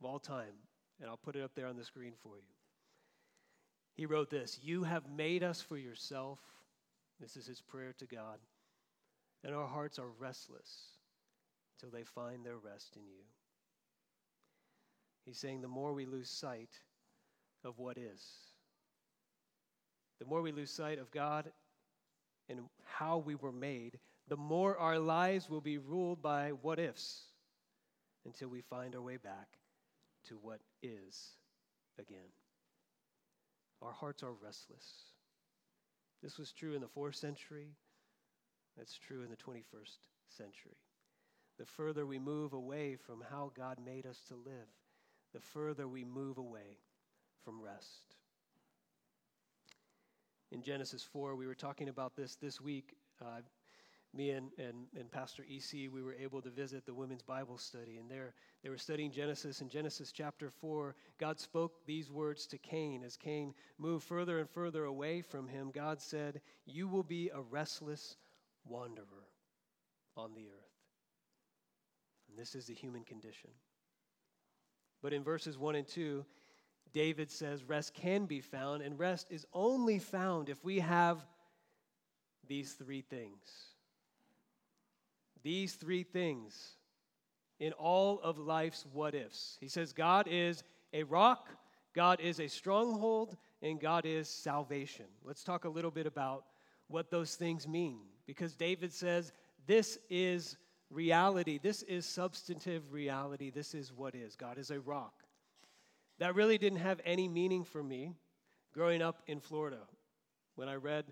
of 0.00 0.06
all 0.06 0.18
time. 0.18 0.54
And 1.00 1.10
I'll 1.10 1.16
put 1.16 1.36
it 1.36 1.42
up 1.42 1.54
there 1.54 1.66
on 1.66 1.76
the 1.76 1.84
screen 1.84 2.12
for 2.22 2.36
you. 2.36 2.54
He 3.94 4.06
wrote 4.06 4.30
this 4.30 4.58
You 4.62 4.84
have 4.84 5.10
made 5.10 5.42
us 5.42 5.60
for 5.60 5.76
yourself. 5.76 6.38
This 7.20 7.36
is 7.36 7.46
his 7.46 7.60
prayer 7.60 7.92
to 7.98 8.06
God. 8.06 8.38
And 9.44 9.54
our 9.54 9.66
hearts 9.66 9.98
are 9.98 10.08
restless 10.18 10.86
until 11.76 11.96
they 11.96 12.04
find 12.04 12.44
their 12.44 12.58
rest 12.58 12.96
in 12.96 13.02
you. 13.02 13.24
He's 15.24 15.38
saying 15.38 15.60
the 15.62 15.68
more 15.68 15.92
we 15.92 16.06
lose 16.06 16.28
sight 16.28 16.70
of 17.64 17.78
what 17.78 17.96
is, 17.96 18.24
the 20.18 20.26
more 20.26 20.42
we 20.42 20.52
lose 20.52 20.70
sight 20.70 20.98
of 20.98 21.10
God 21.10 21.50
and 22.48 22.60
how 22.84 23.18
we 23.18 23.34
were 23.34 23.52
made, 23.52 23.98
the 24.28 24.36
more 24.36 24.76
our 24.78 24.98
lives 24.98 25.48
will 25.48 25.60
be 25.60 25.78
ruled 25.78 26.22
by 26.22 26.50
what 26.50 26.78
ifs 26.78 27.22
until 28.24 28.48
we 28.48 28.60
find 28.60 28.94
our 28.94 29.02
way 29.02 29.16
back 29.16 29.48
to 30.28 30.38
what 30.40 30.60
is 30.82 31.32
again 31.98 32.30
our 33.82 33.92
hearts 33.92 34.22
are 34.22 34.32
restless. 34.32 35.10
This 36.22 36.38
was 36.38 36.52
true 36.52 36.74
in 36.74 36.80
the 36.80 36.88
fourth 36.88 37.16
century. 37.16 37.66
That's 38.76 38.96
true 38.96 39.22
in 39.22 39.30
the 39.30 39.36
21st 39.36 39.98
century. 40.28 40.76
The 41.58 41.66
further 41.66 42.06
we 42.06 42.18
move 42.18 42.52
away 42.52 42.96
from 42.96 43.22
how 43.30 43.52
God 43.54 43.78
made 43.84 44.06
us 44.06 44.20
to 44.28 44.34
live, 44.34 44.68
the 45.32 45.40
further 45.40 45.86
we 45.86 46.04
move 46.04 46.38
away 46.38 46.78
from 47.44 47.60
rest. 47.60 48.16
In 50.50 50.62
Genesis 50.62 51.02
4, 51.02 51.34
we 51.34 51.46
were 51.46 51.54
talking 51.54 51.88
about 51.88 52.14
this 52.14 52.36
this 52.36 52.60
week. 52.60 52.94
Uh, 53.24 53.40
me 54.14 54.30
and, 54.30 54.50
and, 54.58 54.86
and 54.98 55.10
Pastor 55.10 55.44
EC, 55.50 55.90
we 55.90 56.02
were 56.02 56.14
able 56.14 56.42
to 56.42 56.50
visit 56.50 56.84
the 56.84 56.92
women's 56.92 57.22
Bible 57.22 57.56
study, 57.56 57.96
and 57.96 58.10
there 58.10 58.34
they 58.62 58.68
were 58.68 58.76
studying 58.76 59.10
Genesis. 59.10 59.62
In 59.62 59.70
Genesis 59.70 60.12
chapter 60.12 60.50
4, 60.50 60.94
God 61.18 61.40
spoke 61.40 61.86
these 61.86 62.10
words 62.10 62.46
to 62.48 62.58
Cain. 62.58 63.02
As 63.02 63.16
Cain 63.16 63.54
moved 63.78 64.04
further 64.04 64.38
and 64.38 64.50
further 64.50 64.84
away 64.84 65.22
from 65.22 65.48
him, 65.48 65.70
God 65.72 66.00
said, 66.00 66.42
You 66.66 66.86
will 66.86 67.02
be 67.02 67.30
a 67.30 67.40
restless 67.40 68.16
wanderer 68.64 69.28
on 70.16 70.34
the 70.34 70.48
earth. 70.48 70.72
And 72.28 72.38
this 72.38 72.54
is 72.54 72.66
the 72.66 72.74
human 72.74 73.04
condition. 73.04 73.50
But 75.02 75.12
in 75.12 75.22
verses 75.22 75.58
1 75.58 75.74
and 75.74 75.86
2, 75.86 76.24
David 76.92 77.30
says 77.30 77.64
rest 77.64 77.94
can 77.94 78.26
be 78.26 78.40
found, 78.40 78.82
and 78.82 78.98
rest 78.98 79.28
is 79.30 79.46
only 79.52 79.98
found 79.98 80.48
if 80.48 80.62
we 80.64 80.78
have 80.80 81.24
these 82.46 82.72
three 82.72 83.00
things. 83.00 83.72
These 85.42 85.74
three 85.74 86.02
things 86.02 86.76
in 87.58 87.72
all 87.72 88.20
of 88.20 88.38
life's 88.38 88.86
what 88.92 89.14
ifs. 89.14 89.56
He 89.60 89.68
says 89.68 89.92
God 89.92 90.28
is 90.28 90.62
a 90.92 91.02
rock, 91.04 91.48
God 91.94 92.20
is 92.20 92.40
a 92.40 92.48
stronghold, 92.48 93.36
and 93.62 93.80
God 93.80 94.04
is 94.06 94.28
salvation. 94.28 95.06
Let's 95.24 95.44
talk 95.44 95.64
a 95.64 95.68
little 95.68 95.90
bit 95.90 96.06
about 96.06 96.44
what 96.88 97.10
those 97.10 97.34
things 97.34 97.66
mean 97.66 98.00
because 98.32 98.54
David 98.54 98.90
says 98.94 99.30
this 99.66 99.98
is 100.08 100.56
reality. 100.88 101.58
This 101.62 101.82
is 101.82 102.06
substantive 102.06 102.90
reality. 102.90 103.50
This 103.50 103.74
is 103.74 103.92
what 103.92 104.14
is. 104.14 104.36
God 104.36 104.56
is 104.56 104.70
a 104.70 104.80
rock. 104.80 105.12
That 106.18 106.34
really 106.34 106.56
didn't 106.56 106.78
have 106.78 106.98
any 107.04 107.28
meaning 107.28 107.62
for 107.62 107.82
me 107.82 108.14
growing 108.72 109.02
up 109.02 109.20
in 109.26 109.38
Florida. 109.38 109.80
When 110.54 110.66
I 110.66 110.76
read 110.76 111.04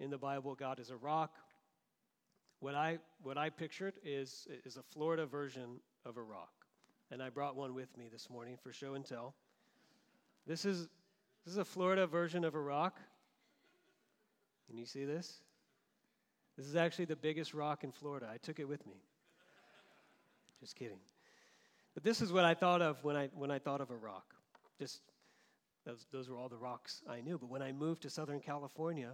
in 0.00 0.10
the 0.10 0.18
Bible, 0.18 0.56
God 0.56 0.80
is 0.80 0.90
a 0.90 0.96
rock, 0.96 1.36
what 2.58 2.74
I, 2.74 2.98
what 3.22 3.38
I 3.38 3.50
pictured 3.50 3.94
is, 4.04 4.48
is 4.64 4.76
a 4.76 4.82
Florida 4.82 5.26
version 5.26 5.78
of 6.04 6.16
a 6.16 6.22
rock. 6.22 6.50
And 7.12 7.22
I 7.22 7.28
brought 7.28 7.54
one 7.54 7.72
with 7.72 7.96
me 7.96 8.08
this 8.10 8.28
morning 8.28 8.56
for 8.60 8.72
show 8.72 8.94
and 8.94 9.04
tell. 9.04 9.36
This 10.44 10.64
is, 10.64 10.88
this 11.44 11.52
is 11.52 11.58
a 11.58 11.64
Florida 11.64 12.08
version 12.08 12.44
of 12.44 12.56
a 12.56 12.60
rock. 12.60 12.98
Can 14.66 14.76
you 14.76 14.86
see 14.86 15.04
this? 15.04 15.40
This 16.56 16.66
is 16.66 16.76
actually 16.76 17.06
the 17.06 17.16
biggest 17.16 17.54
rock 17.54 17.84
in 17.84 17.92
Florida. 17.92 18.28
I 18.32 18.36
took 18.38 18.60
it 18.60 18.68
with 18.68 18.86
me. 18.86 18.94
Just 20.60 20.76
kidding. 20.76 20.98
But 21.94 22.04
this 22.04 22.20
is 22.20 22.32
what 22.32 22.44
I 22.44 22.54
thought 22.54 22.82
of 22.82 23.02
when 23.02 23.16
I, 23.16 23.28
when 23.34 23.50
I 23.50 23.58
thought 23.58 23.80
of 23.80 23.90
a 23.90 23.96
rock. 23.96 24.34
Just 24.78 25.00
those, 25.84 26.06
those 26.12 26.28
were 26.28 26.36
all 26.36 26.48
the 26.48 26.56
rocks 26.56 27.02
I 27.08 27.20
knew. 27.20 27.38
But 27.38 27.48
when 27.48 27.62
I 27.62 27.72
moved 27.72 28.02
to 28.02 28.10
Southern 28.10 28.40
California, 28.40 29.12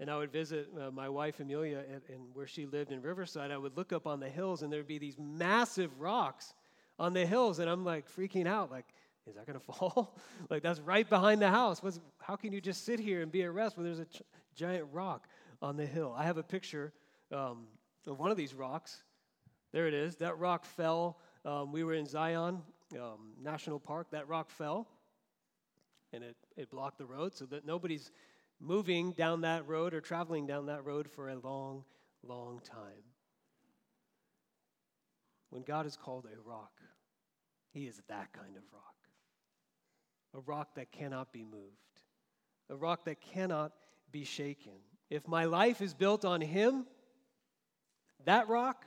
and 0.00 0.10
I 0.10 0.16
would 0.16 0.32
visit 0.32 0.68
uh, 0.80 0.90
my 0.90 1.08
wife 1.08 1.38
Amelia 1.40 1.84
and 2.08 2.22
where 2.34 2.46
she 2.46 2.66
lived 2.66 2.92
in 2.92 3.02
Riverside, 3.02 3.50
I 3.50 3.56
would 3.56 3.76
look 3.76 3.92
up 3.92 4.06
on 4.06 4.20
the 4.20 4.28
hills 4.28 4.62
and 4.62 4.72
there'd 4.72 4.86
be 4.86 4.98
these 4.98 5.18
massive 5.18 5.90
rocks 6.00 6.54
on 6.98 7.12
the 7.12 7.24
hills, 7.26 7.58
and 7.58 7.70
I'm 7.70 7.84
like 7.84 8.06
freaking 8.10 8.46
out, 8.46 8.70
like, 8.70 8.86
is 9.28 9.34
that 9.36 9.46
going 9.46 9.58
to 9.60 9.64
fall? 9.64 10.16
like 10.50 10.62
that's 10.62 10.80
right 10.80 11.08
behind 11.08 11.40
the 11.40 11.50
house. 11.50 11.82
What's, 11.82 12.00
how 12.20 12.36
can 12.36 12.52
you 12.52 12.60
just 12.60 12.84
sit 12.84 12.98
here 13.00 13.22
and 13.22 13.30
be 13.30 13.42
at 13.42 13.52
rest 13.52 13.76
when 13.76 13.84
there's 13.86 14.00
a 14.00 14.04
ch- 14.04 14.22
giant 14.54 14.86
rock 14.92 15.28
on 15.62 15.76
the 15.76 15.86
hill? 15.86 16.14
I 16.16 16.24
have 16.24 16.36
a 16.36 16.42
picture 16.42 16.92
um, 17.32 17.66
of 18.06 18.18
one 18.18 18.30
of 18.30 18.36
these 18.36 18.52
rocks. 18.52 19.02
There 19.72 19.86
it 19.86 19.94
is. 19.94 20.16
That 20.16 20.38
rock 20.38 20.66
fell. 20.66 21.18
Um, 21.44 21.72
we 21.72 21.84
were 21.84 21.94
in 21.94 22.04
Zion 22.06 22.60
um, 22.94 23.32
National 23.42 23.80
Park. 23.80 24.08
That 24.10 24.28
rock 24.28 24.50
fell, 24.50 24.86
and 26.12 26.22
it, 26.22 26.36
it 26.56 26.70
blocked 26.70 26.98
the 26.98 27.06
road 27.06 27.34
so 27.34 27.46
that 27.46 27.64
nobody's 27.64 28.10
moving 28.60 29.12
down 29.12 29.40
that 29.42 29.66
road 29.66 29.94
or 29.94 30.00
traveling 30.00 30.46
down 30.46 30.66
that 30.66 30.84
road 30.84 31.08
for 31.10 31.30
a 31.30 31.36
long, 31.38 31.84
long 32.22 32.60
time. 32.64 33.04
When 35.50 35.62
God 35.62 35.86
is 35.86 35.96
called 35.96 36.26
a 36.26 36.48
rock, 36.48 36.72
He 37.72 37.86
is 37.86 38.00
that 38.08 38.32
kind 38.32 38.56
of 38.56 38.62
rock. 38.72 38.82
A 40.34 40.40
rock 40.40 40.76
that 40.76 40.92
cannot 40.92 41.32
be 41.32 41.44
moved, 41.44 42.00
a 42.70 42.76
rock 42.76 43.04
that 43.04 43.20
cannot 43.20 43.72
be 44.10 44.24
shaken. 44.24 44.72
If 45.12 45.28
my 45.28 45.44
life 45.44 45.82
is 45.82 45.92
built 45.92 46.24
on 46.24 46.40
Him, 46.40 46.86
that 48.24 48.48
rock, 48.48 48.86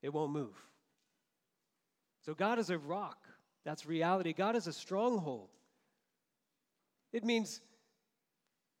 it 0.00 0.12
won't 0.14 0.30
move. 0.30 0.54
So 2.24 2.32
God 2.32 2.60
is 2.60 2.70
a 2.70 2.78
rock. 2.78 3.18
That's 3.64 3.86
reality. 3.86 4.32
God 4.32 4.54
is 4.54 4.68
a 4.68 4.72
stronghold. 4.72 5.48
It 7.12 7.24
means 7.24 7.60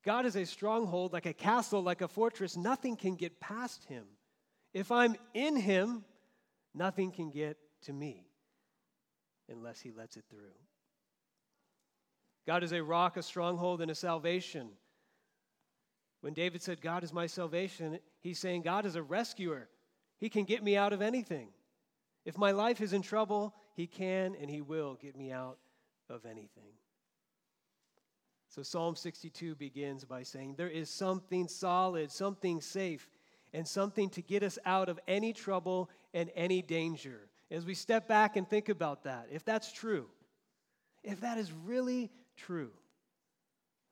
God 0.04 0.24
is 0.24 0.36
a 0.36 0.46
stronghold, 0.46 1.12
like 1.12 1.26
a 1.26 1.32
castle, 1.32 1.82
like 1.82 2.00
a 2.00 2.06
fortress. 2.06 2.56
Nothing 2.56 2.94
can 2.94 3.16
get 3.16 3.40
past 3.40 3.82
him. 3.86 4.04
If 4.72 4.92
I'm 4.92 5.16
in 5.34 5.56
him, 5.56 6.04
nothing 6.72 7.10
can 7.10 7.30
get 7.30 7.56
to 7.86 7.92
me 7.92 8.24
unless 9.50 9.80
he 9.80 9.90
lets 9.90 10.16
it 10.16 10.24
through. 10.30 10.54
God 12.46 12.62
is 12.62 12.70
a 12.70 12.84
rock, 12.84 13.16
a 13.16 13.22
stronghold, 13.24 13.80
and 13.80 13.90
a 13.90 13.96
salvation. 13.96 14.68
When 16.20 16.32
David 16.32 16.62
said, 16.62 16.80
God 16.80 17.04
is 17.04 17.12
my 17.12 17.26
salvation, 17.26 17.98
he's 18.20 18.38
saying, 18.38 18.62
God 18.62 18.86
is 18.86 18.96
a 18.96 19.02
rescuer. 19.02 19.68
He 20.18 20.28
can 20.28 20.44
get 20.44 20.62
me 20.62 20.76
out 20.76 20.92
of 20.92 21.02
anything. 21.02 21.48
If 22.24 22.38
my 22.38 22.50
life 22.50 22.80
is 22.80 22.92
in 22.92 23.02
trouble, 23.02 23.54
he 23.74 23.86
can 23.86 24.34
and 24.40 24.50
he 24.50 24.60
will 24.60 24.94
get 25.00 25.16
me 25.16 25.30
out 25.30 25.58
of 26.08 26.24
anything. 26.24 26.72
So 28.48 28.62
Psalm 28.62 28.96
62 28.96 29.54
begins 29.54 30.04
by 30.04 30.22
saying, 30.22 30.54
There 30.56 30.70
is 30.70 30.88
something 30.88 31.46
solid, 31.46 32.10
something 32.10 32.60
safe, 32.60 33.08
and 33.52 33.68
something 33.68 34.08
to 34.10 34.22
get 34.22 34.42
us 34.42 34.58
out 34.64 34.88
of 34.88 34.98
any 35.06 35.32
trouble 35.32 35.90
and 36.14 36.30
any 36.34 36.62
danger. 36.62 37.28
As 37.50 37.64
we 37.64 37.74
step 37.74 38.08
back 38.08 38.36
and 38.36 38.48
think 38.48 38.68
about 38.68 39.04
that, 39.04 39.28
if 39.30 39.44
that's 39.44 39.70
true, 39.70 40.06
if 41.04 41.20
that 41.20 41.38
is 41.38 41.52
really 41.52 42.10
true, 42.36 42.72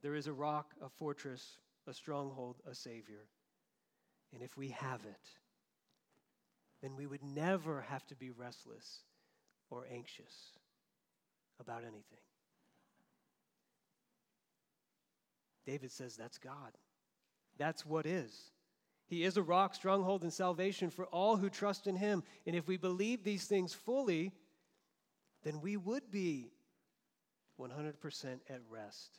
there 0.03 0.15
is 0.15 0.27
a 0.27 0.33
rock, 0.33 0.75
a 0.83 0.89
fortress, 0.89 1.59
a 1.87 1.95
stronghold, 1.95 2.57
a 2.71 2.75
Savior. 2.75 3.27
And 4.33 4.43
if 4.43 4.57
we 4.57 4.69
have 4.71 5.01
it, 5.05 5.29
then 6.83 6.97
we 6.97 7.07
would 7.07 7.23
never 7.23 7.83
have 7.83 8.07
to 8.07 8.17
be 8.17 8.31
restless 8.31 9.01
or 9.71 9.87
anxious 9.91 10.53
about 11.61 11.83
anything. 11.83 12.25
David 15.67 15.91
says 15.91 16.17
that's 16.17 16.39
God. 16.39 16.73
That's 17.57 17.87
what 17.87 18.07
is. 18.07 18.51
He 19.07 19.25
is 19.25 19.37
a 19.37 19.43
rock, 19.43 19.75
stronghold, 19.75 20.23
and 20.23 20.33
salvation 20.33 20.91
for 20.91 21.07
all 21.07 21.37
who 21.37 21.49
trust 21.49 21.87
in 21.87 21.97
him. 21.97 22.23
And 22.47 22.57
if 22.57 22.67
we 22.67 22.77
believe 22.77 23.23
these 23.23 23.45
things 23.45 23.73
fully, 23.73 24.33
then 25.43 25.61
we 25.61 25.77
would 25.77 26.11
be 26.11 26.51
100% 27.61 27.95
at 28.51 28.61
rest 28.69 29.19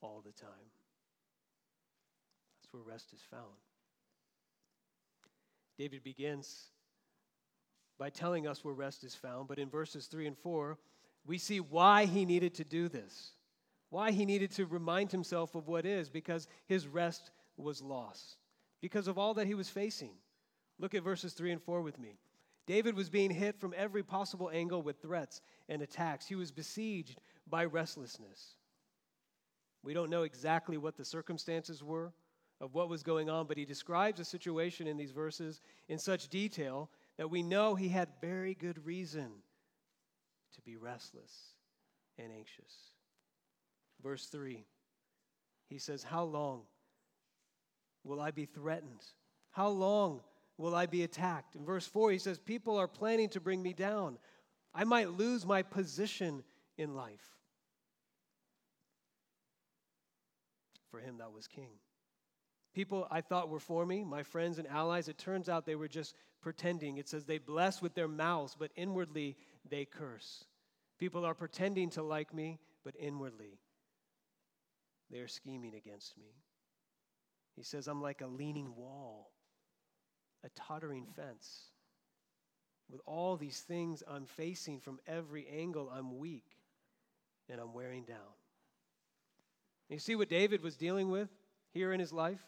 all 0.00 0.22
the 0.24 0.32
time. 0.32 0.50
Where 2.72 2.82
rest 2.82 3.12
is 3.12 3.20
found. 3.30 3.44
David 5.78 6.02
begins 6.02 6.66
by 7.98 8.10
telling 8.10 8.46
us 8.46 8.64
where 8.64 8.74
rest 8.74 9.04
is 9.04 9.14
found, 9.14 9.48
but 9.48 9.58
in 9.58 9.68
verses 9.68 10.06
3 10.06 10.26
and 10.26 10.38
4, 10.38 10.78
we 11.26 11.38
see 11.38 11.60
why 11.60 12.06
he 12.06 12.24
needed 12.24 12.54
to 12.54 12.64
do 12.64 12.88
this 12.88 13.32
why 13.90 14.12
he 14.12 14.24
needed 14.24 14.52
to 14.52 14.66
remind 14.66 15.10
himself 15.10 15.54
of 15.54 15.66
what 15.66 15.84
is, 15.84 16.08
because 16.08 16.46
his 16.66 16.86
rest 16.86 17.32
was 17.56 17.82
lost, 17.82 18.36
because 18.80 19.08
of 19.08 19.18
all 19.18 19.34
that 19.34 19.48
he 19.48 19.54
was 19.54 19.68
facing. 19.68 20.12
Look 20.78 20.94
at 20.94 21.02
verses 21.02 21.34
3 21.34 21.52
and 21.52 21.62
4 21.62 21.82
with 21.82 21.98
me. 21.98 22.18
David 22.66 22.94
was 22.94 23.10
being 23.10 23.30
hit 23.30 23.58
from 23.60 23.74
every 23.76 24.04
possible 24.04 24.48
angle 24.52 24.80
with 24.80 25.02
threats 25.02 25.40
and 25.68 25.82
attacks. 25.82 26.26
He 26.26 26.36
was 26.36 26.52
besieged 26.52 27.20
by 27.48 27.64
restlessness. 27.64 28.54
We 29.82 29.92
don't 29.92 30.10
know 30.10 30.22
exactly 30.22 30.78
what 30.78 30.96
the 30.96 31.04
circumstances 31.04 31.82
were 31.82 32.12
of 32.60 32.74
what 32.74 32.88
was 32.88 33.02
going 33.02 33.30
on, 33.30 33.46
but 33.46 33.56
he 33.56 33.64
describes 33.64 34.18
the 34.18 34.24
situation 34.24 34.86
in 34.86 34.96
these 34.96 35.12
verses 35.12 35.60
in 35.88 35.98
such 35.98 36.28
detail 36.28 36.90
that 37.16 37.30
we 37.30 37.42
know 37.42 37.74
he 37.74 37.88
had 37.88 38.08
very 38.20 38.54
good 38.54 38.84
reason 38.84 39.30
to 40.54 40.60
be 40.62 40.76
restless 40.76 41.54
and 42.18 42.32
anxious. 42.32 42.74
Verse 44.02 44.26
3, 44.26 44.64
he 45.68 45.78
says, 45.78 46.02
How 46.02 46.24
long 46.24 46.62
will 48.04 48.20
I 48.20 48.30
be 48.30 48.44
threatened? 48.44 49.04
How 49.50 49.68
long 49.68 50.20
will 50.58 50.74
I 50.74 50.86
be 50.86 51.02
attacked? 51.02 51.56
In 51.56 51.64
verse 51.64 51.86
4, 51.86 52.12
he 52.12 52.18
says, 52.18 52.38
People 52.38 52.76
are 52.76 52.88
planning 52.88 53.28
to 53.30 53.40
bring 53.40 53.62
me 53.62 53.72
down. 53.72 54.18
I 54.74 54.84
might 54.84 55.10
lose 55.10 55.46
my 55.46 55.62
position 55.62 56.42
in 56.76 56.94
life. 56.94 57.36
For 60.90 61.00
him, 61.00 61.18
that 61.18 61.32
was 61.32 61.46
king. 61.46 61.70
People 62.72 63.06
I 63.10 63.20
thought 63.20 63.48
were 63.48 63.60
for 63.60 63.84
me, 63.84 64.04
my 64.04 64.22
friends 64.22 64.58
and 64.58 64.68
allies, 64.68 65.08
it 65.08 65.18
turns 65.18 65.48
out 65.48 65.66
they 65.66 65.74
were 65.74 65.88
just 65.88 66.14
pretending. 66.40 66.98
It 66.98 67.08
says 67.08 67.24
they 67.24 67.38
bless 67.38 67.82
with 67.82 67.94
their 67.94 68.08
mouths, 68.08 68.56
but 68.58 68.70
inwardly 68.76 69.36
they 69.68 69.84
curse. 69.84 70.44
People 70.98 71.24
are 71.24 71.34
pretending 71.34 71.90
to 71.90 72.02
like 72.02 72.32
me, 72.32 72.60
but 72.84 72.94
inwardly 72.98 73.58
they 75.10 75.18
are 75.18 75.28
scheming 75.28 75.74
against 75.74 76.16
me. 76.16 76.36
He 77.56 77.64
says, 77.64 77.88
I'm 77.88 78.00
like 78.00 78.20
a 78.20 78.26
leaning 78.26 78.74
wall. 78.76 79.32
a 80.44 80.48
tottering 80.50 81.06
fence. 81.16 81.70
With 82.90 83.00
all 83.06 83.36
these 83.36 83.60
things 83.60 84.02
I'm 84.08 84.24
facing 84.24 84.80
from 84.80 84.98
every 85.06 85.46
angle, 85.48 85.90
I'm 85.94 86.18
weak 86.18 86.56
and 87.48 87.60
I'm 87.60 87.74
wearing 87.74 88.04
down. 88.04 88.16
You 89.88 89.98
see 89.98 90.16
what 90.16 90.28
David 90.28 90.62
was 90.62 90.76
dealing 90.76 91.10
with 91.10 91.28
here 91.72 91.92
in 91.92 92.00
his 92.00 92.12
life? 92.12 92.40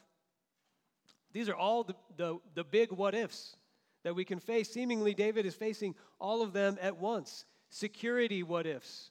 These 1.33 1.49
are 1.49 1.55
all 1.55 1.85
the, 1.85 1.95
the, 2.17 2.39
the 2.55 2.65
big 2.65 2.93
what 2.93 3.15
ifs 3.15 3.57
that 4.05 4.15
we 4.15 4.25
can 4.25 4.39
face. 4.39 4.71
Seemingly, 4.71 5.15
David 5.15 5.47
is 5.47 5.55
facing 5.55 5.95
all 6.19 6.43
of 6.43 6.53
them 6.53 6.79
at 6.81 6.99
once. 6.99 7.45
Security 7.71 8.43
what 8.43 8.67
ifs. 8.67 9.11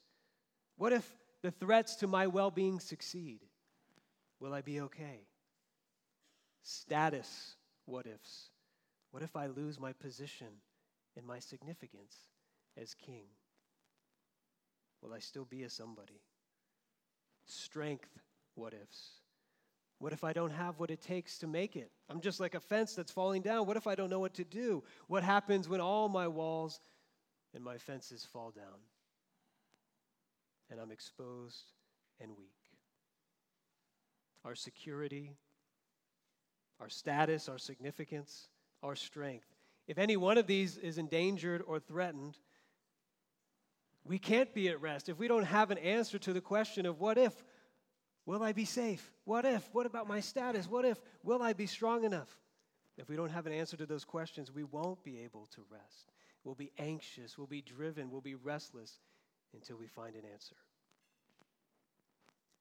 What 0.78 0.94
if 0.94 1.08
the 1.42 1.52
threats 1.52 1.96
to 1.98 2.08
my 2.08 2.28
well 2.28 2.52
being 2.52 2.80
succeed? 2.80 3.40
Will 4.40 4.54
I 4.54 4.62
be 4.62 4.82
okay? 4.82 5.26
Status 6.64 7.56
what 7.86 8.06
ifs. 8.06 8.50
What 9.12 9.24
if 9.24 9.36
I 9.36 9.48
lose 9.48 9.80
my 9.80 9.94
position 9.94 10.48
and 11.18 11.26
my 11.26 11.40
significance 11.40 12.16
as 12.80 12.94
king? 12.94 13.26
Will 15.02 15.14
I 15.14 15.20
still 15.20 15.46
be 15.46 15.64
a 15.64 15.70
somebody? 15.70 16.22
Strength 17.46 18.20
what 18.56 18.74
ifs. 18.74 19.21
What 20.02 20.14
if 20.14 20.24
I 20.24 20.34
don't 20.34 20.50
have 20.50 20.80
what 20.80 20.90
it 20.90 21.00
takes 21.00 21.38
to 21.38 21.48
make 21.48 21.76
it? 21.76 21.92
I'm 22.10 22.22
just 22.22 22.40
like 22.40 22.56
a 22.56 22.60
fence 22.60 22.96
that's 22.96 23.12
falling 23.12 23.44
down. 23.44 23.68
What 23.68 23.78
if 23.78 23.86
I 23.86 23.94
don't 23.94 24.10
know 24.10 24.20
what 24.20 24.34
to 24.34 24.44
do? 24.44 24.84
What 25.06 25.22
happens 25.22 25.70
when 25.70 25.80
all 25.80 26.10
my 26.10 26.28
walls 26.28 26.80
and 27.54 27.64
my 27.64 27.78
fences 27.78 28.26
fall 28.26 28.50
down? 28.50 28.80
And 30.72 30.80
I'm 30.80 30.90
exposed 30.90 31.66
and 32.20 32.32
weak. 32.36 32.50
Our 34.44 34.56
security, 34.56 35.36
our 36.80 36.90
status, 36.90 37.48
our 37.48 37.60
significance, 37.60 38.48
our 38.82 38.96
strength. 38.96 39.54
If 39.88 40.00
any 40.00 40.18
one 40.18 40.40
of 40.40 40.48
these 40.48 40.78
is 40.78 40.98
endangered 40.98 41.62
or 41.68 41.80
threatened, 41.80 42.40
we 44.04 44.18
can't 44.18 44.52
be 44.52 44.68
at 44.70 44.82
rest 44.82 45.10
if 45.10 45.20
we 45.20 45.28
don't 45.28 45.44
have 45.44 45.70
an 45.70 45.78
answer 45.78 46.18
to 46.18 46.34
the 46.34 46.42
question 46.42 46.88
of 46.88 47.00
what 47.00 47.20
if? 47.20 47.44
Will 48.26 48.44
I 48.44 48.52
be 48.52 48.66
safe? 48.66 49.12
What 49.26 49.46
if? 49.46 49.68
What 49.74 49.86
about 49.86 50.08
my 50.08 50.20
status? 50.20 50.68
What 50.68 50.86
if? 50.86 51.00
Will 51.24 51.42
I 51.42 51.54
be 51.54 51.66
strong 51.66 52.04
enough? 52.04 52.38
If 52.98 53.10
we 53.10 53.16
don't 53.16 53.32
have 53.32 53.48
an 53.48 53.54
answer 53.54 53.78
to 53.78 53.86
those 53.86 54.06
questions, 54.06 54.54
we 54.54 54.64
won't 54.64 55.04
be 55.04 55.20
able 55.22 55.48
to 55.56 55.62
rest. 55.72 56.12
We'll 56.44 56.56
be 56.56 56.72
anxious, 56.78 57.38
we'll 57.38 57.48
be 57.48 57.62
driven, 57.62 58.10
we'll 58.10 58.22
be 58.22 58.36
restless 58.36 59.00
until 59.54 59.78
we 59.78 59.88
find 59.88 60.16
an 60.16 60.24
answer. 60.32 60.56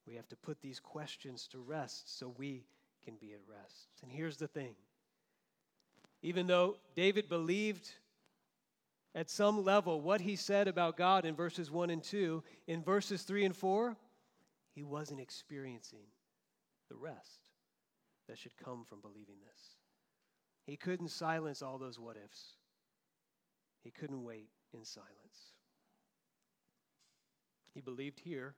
We 0.07 0.15
have 0.15 0.29
to 0.29 0.37
put 0.37 0.61
these 0.61 0.81
questions 0.81 1.47
to 1.49 1.59
rest 1.59 2.19
so 2.19 2.35
we 2.37 2.65
can 3.05 3.15
be 3.21 3.33
at 3.33 3.41
rest. 3.49 3.89
And 4.03 4.11
here's 4.11 4.37
the 4.37 4.49
thing 4.49 4.75
even 6.23 6.47
though 6.47 6.77
David 6.95 7.29
believed 7.29 7.89
at 9.15 9.31
some 9.31 9.65
level 9.65 10.01
what 10.01 10.21
he 10.21 10.37
said 10.37 10.69
about 10.69 10.97
God 10.97 11.25
in 11.25 11.35
verses 11.35 11.71
1 11.71 11.91
and 11.91 12.03
2, 12.03 12.43
in 12.67 12.83
verses 12.83 13.23
3 13.23 13.47
and 13.47 13.57
4, 13.57 13.97
he 14.81 14.85
wasn't 14.85 15.21
experiencing 15.21 16.07
the 16.89 16.97
rest 16.97 17.43
that 18.27 18.39
should 18.39 18.57
come 18.57 18.83
from 18.83 19.03
believing 19.03 19.37
this. 19.45 19.77
He 20.65 20.79
couldn't 20.79 21.11
silence 21.11 21.61
all 21.61 21.77
those 21.77 21.99
what 22.01 22.17
ifs, 22.17 22.55
he 23.85 23.91
couldn't 23.91 24.25
wait 24.25 24.49
in 24.73 24.83
silence. 24.83 25.53
He 27.75 27.83
believed 27.83 28.21
here 28.21 28.55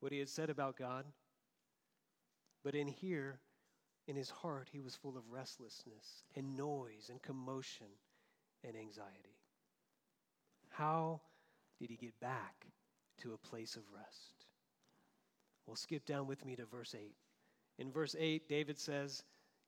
what 0.00 0.12
he 0.12 0.18
had 0.18 0.28
said 0.28 0.50
about 0.50 0.76
God, 0.76 1.06
but 2.62 2.74
in 2.74 2.86
here, 2.86 3.40
in 4.06 4.16
his 4.16 4.28
heart, 4.28 4.68
he 4.70 4.80
was 4.80 4.96
full 4.96 5.16
of 5.16 5.30
restlessness 5.30 6.24
and 6.36 6.58
noise 6.58 7.08
and 7.08 7.22
commotion 7.22 7.86
and 8.62 8.76
anxiety. 8.76 9.38
How 10.68 11.22
did 11.80 11.88
he 11.88 11.96
get 11.96 12.20
back 12.20 12.66
to 13.22 13.32
a 13.32 13.38
place 13.38 13.76
of 13.76 13.82
rest? 13.94 14.49
Well, 15.66 15.76
skip 15.76 16.04
down 16.06 16.26
with 16.26 16.44
me 16.44 16.56
to 16.56 16.64
verse 16.66 16.94
8. 16.98 17.14
In 17.78 17.92
verse 17.92 18.16
8, 18.18 18.48
David 18.48 18.78
says, 18.78 19.22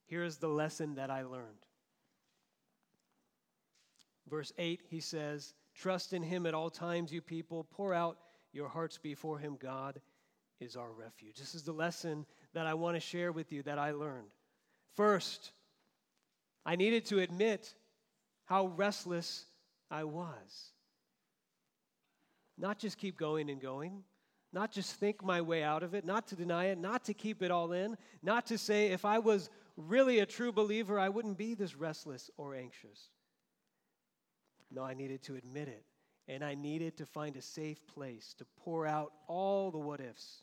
Here 0.06 0.24
is 0.24 0.38
the 0.38 0.48
lesson 0.48 0.96
that 0.96 1.10
I 1.10 1.22
learned. 1.22 1.66
Verse 4.28 4.52
8, 4.58 4.82
he 4.88 5.00
says, 5.00 5.54
Trust 5.74 6.12
in 6.12 6.22
him 6.22 6.46
at 6.46 6.54
all 6.54 6.70
times, 6.70 7.12
you 7.12 7.22
people. 7.22 7.64
Pour 7.64 7.94
out 7.94 8.18
your 8.52 8.68
hearts 8.68 8.98
before 8.98 9.38
him. 9.38 9.56
God 9.60 10.00
is 10.60 10.76
our 10.76 10.92
refuge. 10.92 11.38
This 11.38 11.54
is 11.54 11.62
the 11.62 11.72
lesson 11.72 12.26
that 12.52 12.66
I 12.66 12.74
want 12.74 12.96
to 12.96 13.00
share 13.00 13.32
with 13.32 13.52
you 13.52 13.62
that 13.62 13.78
I 13.78 13.92
learned. 13.92 14.28
First, 14.94 15.52
I 16.64 16.76
needed 16.76 17.06
to 17.06 17.20
admit 17.20 17.74
how 18.44 18.66
restless 18.66 19.44
I 19.90 20.04
was. 20.04 20.72
Not 22.58 22.78
just 22.78 22.98
keep 22.98 23.16
going 23.16 23.50
and 23.50 23.60
going, 23.60 24.04
not 24.52 24.70
just 24.70 24.96
think 24.96 25.24
my 25.24 25.40
way 25.40 25.62
out 25.62 25.82
of 25.82 25.94
it, 25.94 26.04
not 26.04 26.26
to 26.28 26.36
deny 26.36 26.66
it, 26.66 26.78
not 26.78 27.04
to 27.04 27.14
keep 27.14 27.42
it 27.42 27.50
all 27.50 27.72
in, 27.72 27.96
not 28.22 28.46
to 28.46 28.58
say 28.58 28.88
if 28.88 29.04
I 29.04 29.18
was 29.18 29.50
really 29.76 30.18
a 30.18 30.26
true 30.26 30.52
believer, 30.52 30.98
I 30.98 31.08
wouldn't 31.08 31.38
be 31.38 31.54
this 31.54 31.74
restless 31.74 32.30
or 32.36 32.54
anxious. 32.54 33.08
No, 34.70 34.82
I 34.82 34.94
needed 34.94 35.22
to 35.24 35.36
admit 35.36 35.68
it. 35.68 35.84
And 36.28 36.44
I 36.44 36.54
needed 36.54 36.96
to 36.98 37.06
find 37.06 37.36
a 37.36 37.42
safe 37.42 37.84
place 37.86 38.34
to 38.38 38.46
pour 38.64 38.86
out 38.86 39.12
all 39.26 39.70
the 39.70 39.78
what 39.78 40.00
ifs 40.00 40.42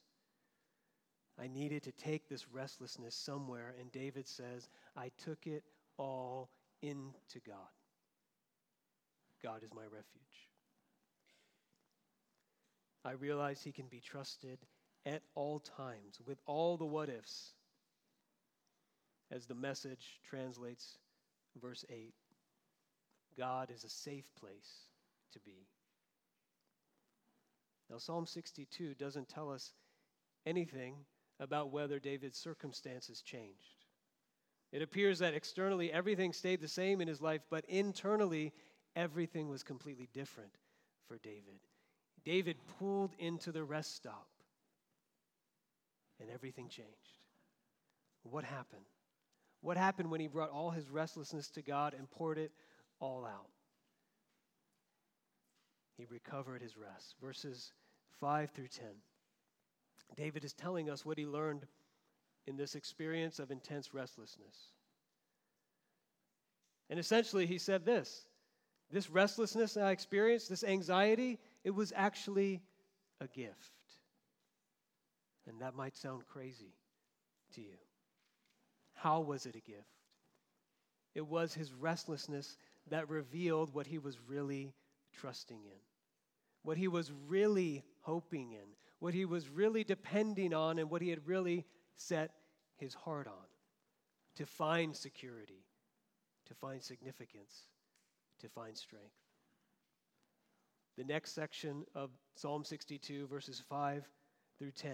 I 1.41 1.47
needed 1.47 1.83
to 1.83 1.91
take 1.93 2.27
this 2.27 2.49
restlessness 2.49 3.15
somewhere, 3.15 3.73
and 3.79 3.91
David 3.91 4.27
says, 4.27 4.69
I 4.97 5.09
took 5.23 5.47
it 5.47 5.63
all 5.97 6.49
into 6.81 7.39
God. 7.47 7.55
God 9.41 9.63
is 9.63 9.73
my 9.73 9.83
refuge. 9.83 10.48
I 13.05 13.11
realize 13.11 13.61
He 13.61 13.71
can 13.71 13.87
be 13.87 13.99
trusted 13.99 14.59
at 15.05 15.21
all 15.35 15.59
times 15.59 16.19
with 16.25 16.39
all 16.45 16.77
the 16.77 16.85
what 16.85 17.09
ifs, 17.09 17.53
as 19.31 19.45
the 19.45 19.55
message 19.55 20.19
translates 20.23 20.97
verse 21.61 21.85
8. 21.89 22.13
God 23.37 23.71
is 23.73 23.83
a 23.83 23.89
safe 23.89 24.25
place 24.39 24.87
to 25.33 25.39
be. 25.39 25.67
Now, 27.89 27.97
Psalm 27.97 28.25
62 28.25 28.95
doesn't 28.95 29.29
tell 29.29 29.51
us 29.51 29.73
anything 30.45 30.95
about 31.39 31.71
whether 31.71 31.99
David's 31.99 32.37
circumstances 32.37 33.21
changed. 33.21 33.85
It 34.71 34.81
appears 34.81 35.19
that 35.19 35.33
externally 35.33 35.91
everything 35.91 36.33
stayed 36.33 36.61
the 36.61 36.67
same 36.67 37.01
in 37.01 37.07
his 37.07 37.21
life, 37.21 37.41
but 37.49 37.65
internally 37.65 38.53
everything 38.95 39.49
was 39.49 39.63
completely 39.63 40.09
different 40.13 40.51
for 41.07 41.17
David. 41.17 41.59
David 42.23 42.57
pulled 42.77 43.11
into 43.19 43.51
the 43.51 43.63
rest 43.63 43.95
stop, 43.95 44.27
and 46.19 46.29
everything 46.29 46.67
changed. 46.67 46.89
What 48.23 48.43
happened? 48.43 48.85
What 49.61 49.77
happened 49.77 50.09
when 50.09 50.21
he 50.21 50.27
brought 50.27 50.51
all 50.51 50.71
his 50.71 50.89
restlessness 50.89 51.49
to 51.51 51.61
God 51.61 51.93
and 51.93 52.09
poured 52.09 52.37
it 52.37 52.51
all 52.99 53.25
out? 53.25 53.49
He 55.97 56.05
recovered 56.05 56.61
his 56.61 56.77
rest. 56.77 57.15
Verses 57.21 57.73
5 58.19 58.51
through 58.51 58.67
10. 58.67 58.87
David 60.15 60.45
is 60.45 60.53
telling 60.53 60.89
us 60.89 61.05
what 61.05 61.17
he 61.17 61.25
learned 61.25 61.65
in 62.47 62.55
this 62.55 62.75
experience 62.75 63.39
of 63.39 63.51
intense 63.51 63.93
restlessness. 63.93 64.71
And 66.89 66.99
essentially, 66.99 67.45
he 67.45 67.57
said 67.57 67.85
this 67.85 68.25
this 68.91 69.09
restlessness 69.09 69.77
I 69.77 69.91
experienced, 69.91 70.49
this 70.49 70.63
anxiety, 70.63 71.37
it 71.63 71.71
was 71.71 71.93
actually 71.95 72.61
a 73.21 73.27
gift. 73.27 73.73
And 75.47 75.61
that 75.61 75.75
might 75.75 75.97
sound 75.97 76.23
crazy 76.27 76.73
to 77.55 77.61
you. 77.61 77.77
How 78.93 79.21
was 79.21 79.45
it 79.45 79.55
a 79.55 79.61
gift? 79.61 79.83
It 81.15 81.25
was 81.25 81.53
his 81.53 81.73
restlessness 81.73 82.57
that 82.89 83.09
revealed 83.09 83.73
what 83.73 83.87
he 83.87 83.97
was 83.97 84.17
really 84.27 84.73
trusting 85.13 85.63
in, 85.63 85.79
what 86.63 86.77
he 86.77 86.87
was 86.87 87.11
really 87.27 87.83
hoping 88.01 88.51
in, 88.51 88.75
what 88.99 89.13
he 89.13 89.25
was 89.25 89.49
really 89.49 89.83
depending 89.83 90.53
on 90.53 90.79
and 90.79 90.89
what 90.89 91.01
he 91.01 91.09
had 91.09 91.27
really 91.27 91.65
set 91.95 92.31
his 92.77 92.93
heart 92.93 93.27
on 93.27 93.33
to 94.35 94.45
find 94.45 94.95
security, 94.95 95.65
to 96.47 96.53
find 96.53 96.81
significance, 96.81 97.63
to 98.39 98.47
find 98.47 98.77
strength. 98.77 99.15
The 100.99 101.05
next 101.05 101.33
section 101.33 101.85
of 101.95 102.09
Psalm 102.35 102.65
62, 102.65 103.27
verses 103.27 103.63
5 103.69 104.03
through 104.57 104.71
10, 104.71 104.91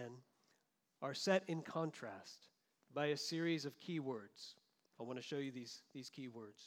are 1.02 1.15
set 1.15 1.41
in 1.48 1.63
contrast 1.63 2.50
by 2.94 3.08
a 3.08 3.18
series 3.18 3.65
of 3.65 3.80
key 3.80 4.00
words. 4.00 4.54
I 5.00 5.04
want 5.04 5.18
to 5.18 5.24
show 5.24 5.38
you 5.38 5.52
these, 5.52 5.82
these 5.96 6.12
key 6.12 6.28
words. 6.28 6.62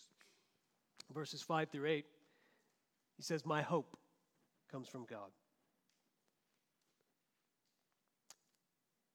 Verses 1.14 1.40
5 1.40 1.68
through 1.70 1.87
8, 1.87 2.05
he 3.16 3.22
says, 3.22 3.46
My 3.46 3.62
hope 3.62 3.96
comes 4.72 4.88
from 4.88 5.07
God. 5.09 5.31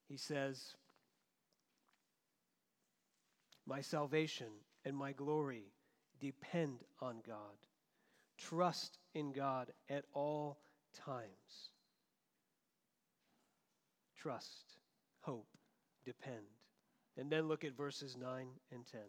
he 0.07 0.15
says, 0.15 0.75
My 3.67 3.81
salvation 3.81 4.47
and 4.85 4.95
my 4.95 5.11
glory 5.11 5.73
depend 6.21 6.85
on 7.01 7.17
God. 7.27 7.57
Trust 8.37 8.97
in 9.13 9.31
God 9.31 9.71
at 9.89 10.05
all 10.13 10.59
times. 10.93 11.69
Trust, 14.17 14.77
hope, 15.21 15.47
depend. 16.05 16.45
And 17.17 17.29
then 17.29 17.47
look 17.47 17.63
at 17.63 17.77
verses 17.77 18.17
9 18.17 18.47
and 18.71 18.85
10. 18.85 19.01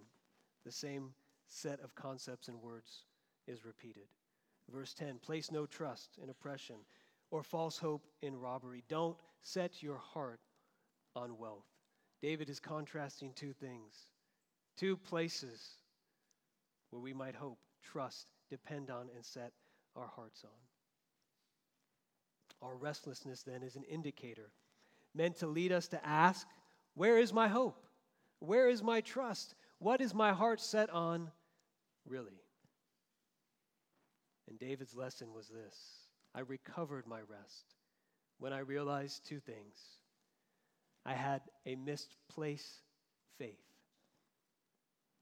The 0.65 0.73
same 0.73 1.15
set 1.47 1.81
of 1.81 1.95
concepts 1.95 2.49
and 2.49 2.61
words 2.61 3.05
is 3.47 3.65
repeated. 3.65 4.09
Verse 4.73 4.95
10 4.95 5.19
Place 5.19 5.51
no 5.51 5.67
trust 5.67 6.19
in 6.23 6.31
oppression 6.31 6.77
or 7.31 7.43
false 7.43 7.79
hope 7.79 8.07
in 8.23 8.39
robbery. 8.39 8.83
Don't 8.89 9.17
set 9.43 9.83
your 9.83 9.99
heart 9.99 10.41
on 11.17 11.39
wealth. 11.39 11.67
David 12.23 12.49
is 12.49 12.61
contrasting 12.61 13.33
two 13.35 13.53
things, 13.53 14.09
two 14.77 14.97
places 14.97 15.79
where 16.91 17.01
we 17.01 17.13
might 17.13 17.35
hope, 17.35 17.59
trust, 17.83 18.29
depend 18.55 18.91
on, 18.91 19.09
and 19.15 19.25
set 19.25 19.53
our 19.97 20.07
hearts 20.07 20.45
on. 20.45 20.51
Our 22.69 22.77
restlessness 22.77 23.43
then 23.43 23.63
is 23.63 23.77
an 23.77 23.85
indicator 23.85 24.51
meant 25.15 25.37
to 25.37 25.47
lead 25.47 25.73
us 25.73 25.89
to 25.89 26.07
ask, 26.07 26.47
Where 26.95 27.19
is 27.19 27.33
my 27.33 27.49
hope? 27.49 27.85
Where 28.39 28.69
is 28.69 28.83
my 28.83 29.01
trust? 29.01 29.55
What 29.79 30.01
is 30.01 30.15
my 30.15 30.33
heart 30.33 30.61
set 30.61 30.91
on, 30.91 31.31
really? 32.07 32.41
And 34.49 34.59
David's 34.59 34.95
lesson 34.95 35.33
was 35.33 35.49
this 35.49 35.77
I 36.35 36.41
recovered 36.41 37.07
my 37.07 37.21
rest 37.21 37.75
when 38.39 38.53
I 38.53 38.61
realized 38.61 39.27
two 39.27 39.41
things. 39.41 39.77
I 41.05 41.15
had 41.15 41.43
a 41.67 41.75
misplaced 41.75 42.83
faith, 43.37 43.65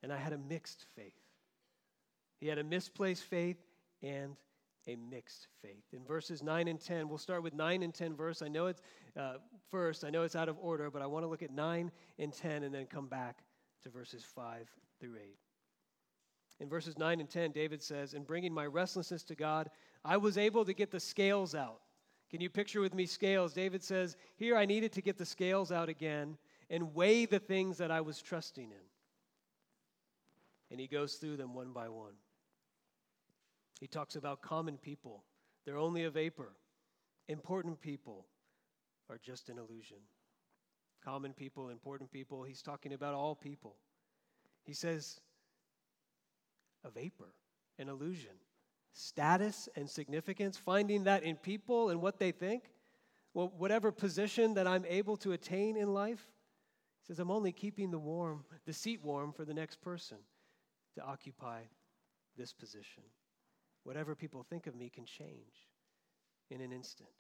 and 0.03 0.13
I 0.13 0.17
had 0.17 0.33
a 0.33 0.39
mixed 0.39 0.87
faith. 0.95 1.22
He 2.43 2.49
had 2.49 2.59
a 2.59 2.65
misplaced 2.65 3.23
faith 3.23 3.57
and 4.03 4.35
a 4.89 4.97
mixed 4.97 5.47
faith. 5.63 5.85
In 5.93 6.05
verses 6.05 6.43
9 6.43 6.67
and 6.67 6.81
10, 6.81 7.09
we'll 7.09 7.17
start 7.17 7.45
with 7.45 7.55
9 7.55 7.85
and 7.85 7.95
10 7.95 8.17
verse. 8.17 8.43
I 8.43 8.49
know 8.49 8.67
it's 8.67 8.83
uh, 9.17 9.35
first, 9.71 10.03
I 10.03 10.11
know 10.11 10.25
it's 10.25 10.35
out 10.35 10.49
of 10.49 10.57
order, 10.61 10.91
but 10.91 11.03
I 11.03 11.07
want 11.07 11.25
to 11.25 11.29
look 11.29 11.45
at 11.45 11.53
9 11.53 11.93
and 12.19 12.33
10 12.33 12.65
and 12.65 12.75
then 12.75 12.87
come 12.87 13.07
back 13.07 13.45
to 13.85 13.91
verses 13.91 14.25
5 14.25 14.69
through 14.99 15.19
8. 15.23 15.39
In 16.59 16.69
verses 16.69 16.99
9 16.99 17.21
and 17.21 17.31
10, 17.31 17.53
David 17.53 17.81
says, 17.81 18.13
In 18.13 18.25
bringing 18.25 18.53
my 18.53 18.67
restlessness 18.67 19.23
to 19.23 19.37
God, 19.37 19.71
I 20.05 20.17
was 20.17 20.37
able 20.37 20.65
to 20.65 20.75
get 20.75 20.91
the 20.91 20.99
scales 20.99 21.55
out. 21.55 21.79
Can 22.29 22.41
you 22.41 22.51
picture 22.51 22.81
with 22.81 22.93
me 22.93 23.07
scales? 23.07 23.53
David 23.53 23.85
says, 23.85 24.17
Here 24.35 24.57
I 24.57 24.67
needed 24.67 24.91
to 24.95 25.01
get 25.01 25.17
the 25.17 25.25
scales 25.25 25.71
out 25.71 25.89
again 25.89 26.37
and 26.71 26.93
weigh 26.93 27.25
the 27.25 27.39
things 27.39 27.79
that 27.79 27.93
I 27.93 28.01
was 28.01 28.21
trusting 28.21 28.73
in. 28.73 28.87
And 30.73 30.81
he 30.81 30.89
goes 30.89 31.15
through 31.15 31.37
them 31.37 31.55
one 31.55 31.73
by 31.73 31.89
one. 31.89 32.15
He 33.83 33.89
talks 33.89 34.15
about 34.15 34.43
common 34.43 34.79
people, 34.79 35.25
they're 35.67 35.77
only 35.77 36.05
a 36.05 36.11
vapor. 36.11 36.53
Important 37.27 37.81
people 37.81 38.27
are 39.11 39.19
just 39.19 39.49
an 39.49 39.59
illusion. 39.59 39.97
Common 41.05 41.33
people, 41.33 41.69
important 41.69 42.13
people, 42.13 42.45
he's 42.45 42.63
talking 42.63 42.93
about 42.93 43.15
all 43.15 43.35
people. 43.35 43.75
He 44.63 44.73
says, 44.73 45.19
a 46.85 46.91
vapor, 46.91 47.35
an 47.77 47.89
illusion. 47.89 48.31
Status 48.93 49.69
and 49.75 49.91
significance, 49.91 50.57
finding 50.57 51.03
that 51.03 51.25
in 51.25 51.35
people 51.35 51.89
and 51.91 52.01
what 52.01 52.21
they 52.21 52.31
think. 52.31 52.71
Well, 53.35 53.53
whatever 53.59 53.91
position 53.91 54.55
that 54.55 54.69
I'm 54.69 54.85
able 54.87 55.17
to 55.17 55.33
attain 55.33 55.77
in 55.77 55.93
life, 55.93 56.31
he 57.01 57.09
says, 57.09 57.19
I'm 57.19 57.33
only 57.33 57.51
keeping 57.51 57.91
the 57.91 57.99
warm, 57.99 58.45
the 58.65 58.73
seat 58.73 59.03
warm 59.03 59.33
for 59.33 59.45
the 59.45 59.55
next 59.55 59.83
person 59.83 60.19
to 60.95 61.03
occupy 61.03 61.63
this 62.37 62.53
position. 62.53 63.03
Whatever 63.85 64.15
people 64.15 64.43
think 64.43 64.67
of 64.67 64.75
me 64.75 64.89
can 64.89 65.05
change 65.05 65.69
in 66.51 66.61
an 66.61 66.73
instant. 66.73 67.11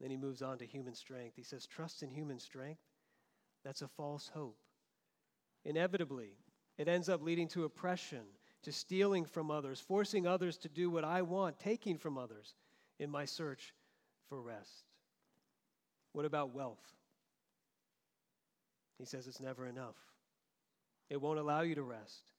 Then 0.00 0.10
he 0.10 0.16
moves 0.16 0.42
on 0.42 0.58
to 0.58 0.66
human 0.66 0.94
strength. 0.94 1.34
He 1.36 1.42
says, 1.42 1.66
Trust 1.66 2.02
in 2.02 2.10
human 2.10 2.38
strength, 2.38 2.80
that's 3.64 3.82
a 3.82 3.88
false 3.88 4.30
hope. 4.32 4.58
Inevitably, 5.64 6.36
it 6.76 6.88
ends 6.88 7.08
up 7.08 7.22
leading 7.22 7.48
to 7.48 7.64
oppression, 7.64 8.22
to 8.62 8.72
stealing 8.72 9.24
from 9.24 9.50
others, 9.50 9.80
forcing 9.80 10.26
others 10.26 10.56
to 10.58 10.68
do 10.68 10.90
what 10.90 11.04
I 11.04 11.22
want, 11.22 11.58
taking 11.58 11.98
from 11.98 12.16
others 12.16 12.54
in 12.98 13.10
my 13.10 13.24
search 13.24 13.74
for 14.28 14.40
rest. 14.40 14.84
What 16.12 16.24
about 16.24 16.54
wealth? 16.54 16.94
He 18.98 19.04
says 19.04 19.26
it's 19.26 19.40
never 19.40 19.66
enough. 19.66 19.96
It 21.10 21.20
won't 21.20 21.38
allow 21.38 21.62
you 21.62 21.74
to 21.74 21.82
rest. 21.82 22.32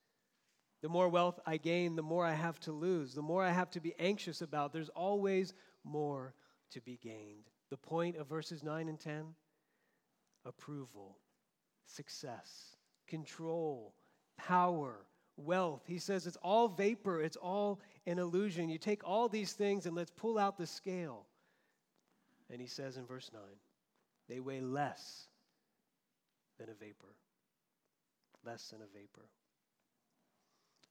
The 0.82 0.88
more 0.88 1.08
wealth 1.08 1.38
I 1.46 1.58
gain, 1.58 1.94
the 1.94 2.02
more 2.02 2.24
I 2.24 2.32
have 2.32 2.58
to 2.60 2.72
lose, 2.72 3.14
the 3.14 3.22
more 3.22 3.44
I 3.44 3.50
have 3.50 3.70
to 3.72 3.80
be 3.80 3.94
anxious 3.98 4.40
about. 4.40 4.72
There's 4.72 4.88
always 4.90 5.52
more 5.84 6.34
to 6.70 6.80
be 6.80 6.98
gained. 7.02 7.50
The 7.70 7.76
point 7.76 8.16
of 8.16 8.26
verses 8.26 8.62
9 8.62 8.88
and 8.88 8.98
10 8.98 9.34
approval, 10.46 11.18
success, 11.86 12.76
control, 13.06 13.94
power, 14.38 15.04
wealth. 15.36 15.82
He 15.86 15.98
says 15.98 16.26
it's 16.26 16.38
all 16.42 16.68
vapor, 16.68 17.20
it's 17.20 17.36
all 17.36 17.80
an 18.06 18.18
illusion. 18.18 18.68
You 18.68 18.78
take 18.78 19.06
all 19.06 19.28
these 19.28 19.52
things 19.52 19.86
and 19.86 19.94
let's 19.94 20.10
pull 20.10 20.38
out 20.38 20.56
the 20.56 20.66
scale. 20.66 21.26
And 22.50 22.60
he 22.60 22.66
says 22.66 22.96
in 22.96 23.06
verse 23.06 23.30
9, 23.32 23.42
they 24.28 24.40
weigh 24.40 24.60
less 24.60 25.26
than 26.58 26.68
a 26.68 26.74
vapor. 26.74 27.14
Less 28.44 28.68
than 28.68 28.80
a 28.80 28.86
vapor. 28.86 29.28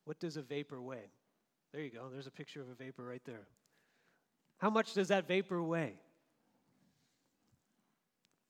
What 0.06 0.20
does 0.20 0.38
a 0.38 0.42
vapor 0.42 0.82
weigh? 0.82 1.12
There 1.72 1.82
you 1.82 1.92
go. 1.92 2.10
There's 2.12 2.28
a 2.28 2.32
picture 2.32 2.62
of 2.62 2.70
a 2.70 2.74
vapor 2.74 3.04
right 3.04 3.22
there. 3.26 3.48
How 4.58 4.70
much 4.70 4.94
does 4.94 5.10
that 5.10 5.28
vapor 5.28 5.62
weigh? 5.62 5.94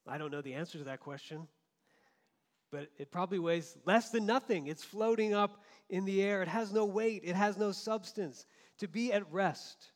I 0.08 0.18
don't 0.18 0.32
know 0.32 0.42
the 0.42 0.56
answer 0.56 0.78
to 0.80 0.86
that 0.86 1.02
question, 1.02 1.48
but 2.72 2.90
it 2.98 3.12
probably 3.12 3.40
weighs 3.40 3.78
less 3.86 4.10
than 4.10 4.26
nothing. 4.26 4.68
It's 4.68 4.84
floating 4.84 5.34
up 5.34 5.64
in 5.90 6.06
the 6.06 6.24
air. 6.24 6.42
It 6.42 6.48
has 6.48 6.74
no 6.74 6.86
weight, 6.86 7.22
it 7.24 7.36
has 7.36 7.58
no 7.58 7.72
substance. 7.72 8.46
To 8.80 8.88
be 8.88 9.14
at 9.14 9.32
rest, 9.32 9.92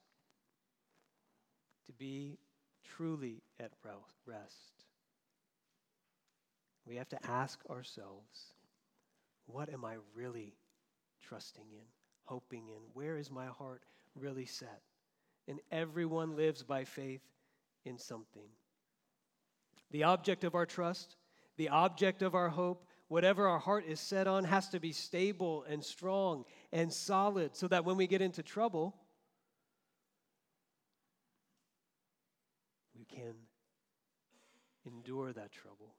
to 1.88 1.94
be 1.94 2.38
truly 2.84 3.42
at 3.60 3.72
rest, 4.26 4.86
we 6.86 6.98
have 6.98 7.10
to 7.10 7.26
ask 7.26 7.60
ourselves 7.70 8.54
what 9.46 9.72
am 9.72 9.84
I 9.86 9.96
really 10.16 10.54
trusting 11.28 11.66
in, 11.72 11.86
hoping 12.26 12.68
in? 12.68 12.82
Where 12.94 13.18
is 13.18 13.32
my 13.32 13.48
heart 13.48 13.84
really 14.16 14.46
set? 14.46 14.82
And 15.48 15.60
everyone 15.72 16.36
lives 16.36 16.64
by 16.64 16.84
faith 16.84 17.22
in 17.86 17.98
something. 17.98 18.50
The 19.92 20.04
object 20.04 20.44
of 20.44 20.56
our 20.56 20.66
trust, 20.66 21.16
the 21.58 21.70
object 21.70 22.22
of 22.22 22.36
our 22.36 22.50
hope, 22.50 22.86
whatever 23.08 23.48
our 23.48 23.60
heart 23.60 23.86
is 23.88 24.00
set 24.00 24.28
on, 24.28 24.44
has 24.44 24.70
to 24.70 24.80
be 24.80 24.92
stable 24.92 25.66
and 25.70 25.84
strong 25.84 26.46
and 26.72 26.92
solid 26.92 27.56
so 27.56 27.68
that 27.68 27.86
when 27.86 27.98
we 27.98 28.08
get 28.08 28.22
into 28.22 28.42
trouble, 28.42 28.96
we 32.98 33.06
can 33.06 33.36
endure 34.86 35.32
that 35.34 35.52
trouble 35.52 35.96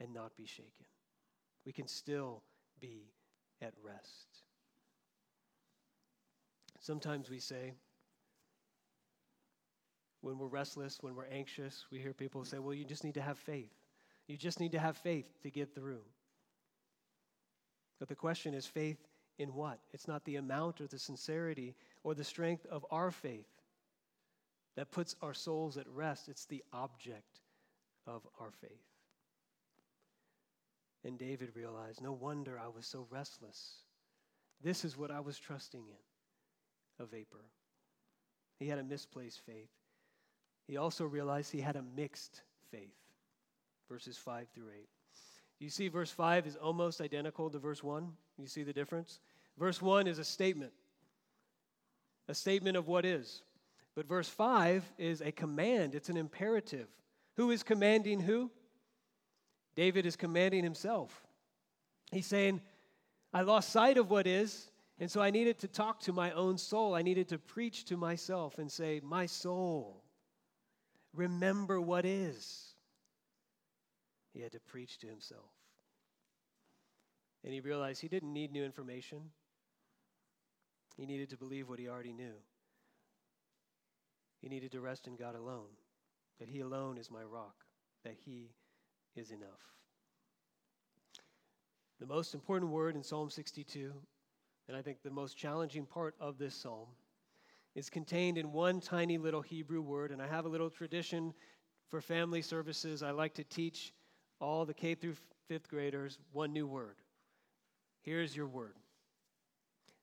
and 0.00 0.12
not 0.12 0.36
be 0.36 0.46
shaken. 0.46 0.86
We 1.64 1.72
can 1.72 1.88
still 1.88 2.42
be 2.80 3.12
at 3.62 3.72
rest. 3.82 4.42
Sometimes 6.80 7.30
we 7.30 7.40
say, 7.40 7.72
when 10.20 10.38
we're 10.38 10.46
restless, 10.46 10.98
when 11.00 11.14
we're 11.14 11.26
anxious, 11.26 11.84
we 11.90 11.98
hear 11.98 12.12
people 12.12 12.44
say, 12.44 12.58
well, 12.58 12.74
you 12.74 12.84
just 12.84 13.04
need 13.04 13.14
to 13.14 13.22
have 13.22 13.38
faith. 13.38 13.72
You 14.26 14.36
just 14.36 14.60
need 14.60 14.72
to 14.72 14.78
have 14.78 14.96
faith 14.96 15.28
to 15.42 15.50
get 15.50 15.74
through. 15.74 16.02
But 17.98 18.08
the 18.08 18.14
question 18.14 18.54
is 18.54 18.66
faith 18.66 18.98
in 19.38 19.54
what? 19.54 19.78
It's 19.92 20.08
not 20.08 20.24
the 20.24 20.36
amount 20.36 20.80
or 20.80 20.86
the 20.86 20.98
sincerity 20.98 21.74
or 22.02 22.14
the 22.14 22.24
strength 22.24 22.66
of 22.66 22.84
our 22.90 23.10
faith 23.10 23.46
that 24.76 24.90
puts 24.90 25.16
our 25.22 25.34
souls 25.34 25.76
at 25.78 25.88
rest, 25.88 26.28
it's 26.28 26.44
the 26.44 26.62
object 26.72 27.40
of 28.06 28.22
our 28.38 28.50
faith. 28.60 28.95
And 31.06 31.16
David 31.16 31.50
realized, 31.54 32.02
no 32.02 32.12
wonder 32.12 32.58
I 32.58 32.66
was 32.66 32.84
so 32.84 33.06
restless. 33.10 33.76
This 34.60 34.84
is 34.84 34.96
what 34.96 35.12
I 35.12 35.20
was 35.20 35.38
trusting 35.38 35.84
in 35.88 37.04
a 37.04 37.06
vapor. 37.06 37.44
He 38.58 38.66
had 38.66 38.80
a 38.80 38.84
misplaced 38.84 39.40
faith. 39.46 39.70
He 40.66 40.76
also 40.76 41.04
realized 41.04 41.52
he 41.52 41.60
had 41.60 41.76
a 41.76 41.84
mixed 41.94 42.42
faith. 42.72 42.96
Verses 43.88 44.16
5 44.16 44.48
through 44.52 44.70
8. 44.76 44.88
You 45.60 45.70
see, 45.70 45.86
verse 45.86 46.10
5 46.10 46.44
is 46.44 46.56
almost 46.56 47.00
identical 47.00 47.50
to 47.50 47.58
verse 47.60 47.84
1. 47.84 48.10
You 48.36 48.48
see 48.48 48.64
the 48.64 48.72
difference? 48.72 49.20
Verse 49.56 49.80
1 49.80 50.08
is 50.08 50.18
a 50.18 50.24
statement, 50.24 50.72
a 52.28 52.34
statement 52.34 52.76
of 52.76 52.88
what 52.88 53.04
is. 53.04 53.42
But 53.94 54.08
verse 54.08 54.28
5 54.28 54.84
is 54.98 55.20
a 55.20 55.30
command, 55.30 55.94
it's 55.94 56.08
an 56.08 56.16
imperative. 56.16 56.88
Who 57.36 57.52
is 57.52 57.62
commanding 57.62 58.20
who? 58.20 58.50
David 59.76 60.06
is 60.06 60.16
commanding 60.16 60.64
himself. 60.64 61.24
He's 62.10 62.26
saying, 62.26 62.60
I 63.32 63.42
lost 63.42 63.70
sight 63.70 63.98
of 63.98 64.10
what 64.10 64.26
is, 64.26 64.70
and 64.98 65.10
so 65.10 65.20
I 65.20 65.30
needed 65.30 65.58
to 65.60 65.68
talk 65.68 66.00
to 66.00 66.12
my 66.12 66.32
own 66.32 66.56
soul. 66.56 66.94
I 66.94 67.02
needed 67.02 67.28
to 67.28 67.38
preach 67.38 67.84
to 67.86 67.96
myself 67.96 68.58
and 68.58 68.70
say, 68.72 69.00
My 69.04 69.26
soul, 69.26 70.02
remember 71.12 71.80
what 71.80 72.04
is. 72.04 72.74
He 74.32 74.40
had 74.40 74.52
to 74.52 74.60
preach 74.60 74.98
to 74.98 75.06
himself. 75.06 75.52
And 77.44 77.52
he 77.52 77.60
realized 77.60 78.00
he 78.00 78.08
didn't 78.08 78.32
need 78.32 78.52
new 78.52 78.64
information, 78.64 79.20
he 80.96 81.06
needed 81.06 81.28
to 81.30 81.36
believe 81.36 81.68
what 81.68 81.78
he 81.78 81.88
already 81.88 82.12
knew. 82.12 82.34
He 84.40 84.48
needed 84.48 84.72
to 84.72 84.80
rest 84.80 85.06
in 85.06 85.16
God 85.16 85.34
alone, 85.34 85.74
that 86.38 86.48
He 86.48 86.60
alone 86.60 86.98
is 86.98 87.10
my 87.10 87.22
rock, 87.22 87.64
that 88.04 88.14
He 88.24 88.50
is 89.16 89.30
enough. 89.30 89.48
The 91.98 92.06
most 92.06 92.34
important 92.34 92.70
word 92.70 92.94
in 92.94 93.02
Psalm 93.02 93.30
62, 93.30 93.92
and 94.68 94.76
I 94.76 94.82
think 94.82 95.02
the 95.02 95.10
most 95.10 95.36
challenging 95.36 95.86
part 95.86 96.14
of 96.20 96.38
this 96.38 96.54
psalm, 96.54 96.88
is 97.74 97.88
contained 97.90 98.38
in 98.38 98.52
one 98.52 98.80
tiny 98.80 99.18
little 99.18 99.42
Hebrew 99.42 99.80
word. 99.80 100.10
And 100.10 100.20
I 100.20 100.26
have 100.26 100.44
a 100.44 100.48
little 100.48 100.70
tradition 100.70 101.32
for 101.88 102.00
family 102.00 102.42
services. 102.42 103.02
I 103.02 103.10
like 103.10 103.34
to 103.34 103.44
teach 103.44 103.92
all 104.40 104.64
the 104.64 104.74
K 104.74 104.94
through 104.94 105.14
fifth 105.48 105.68
graders 105.68 106.18
one 106.32 106.52
new 106.52 106.66
word. 106.66 106.96
Here's 108.02 108.36
your 108.36 108.46
word. 108.46 108.74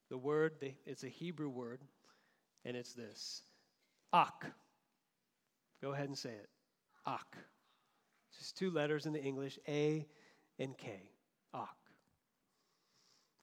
The 0.10 0.18
word, 0.18 0.54
it's 0.86 1.04
a 1.04 1.08
Hebrew 1.08 1.50
word, 1.50 1.82
and 2.66 2.78
it's 2.78 2.94
this 2.94 3.42
Ak. 4.14 4.46
Go 5.82 5.94
ahead 5.94 6.08
and 6.08 6.18
say 6.18 6.30
it. 6.30 6.50
Ak. 7.06 7.38
Just 8.38 8.58
two 8.58 8.72
letters 8.72 9.06
in 9.06 9.14
the 9.14 9.22
English, 9.22 9.60
A 9.68 10.08
and 10.60 10.78
K. 10.78 11.10
Ak. 11.54 11.70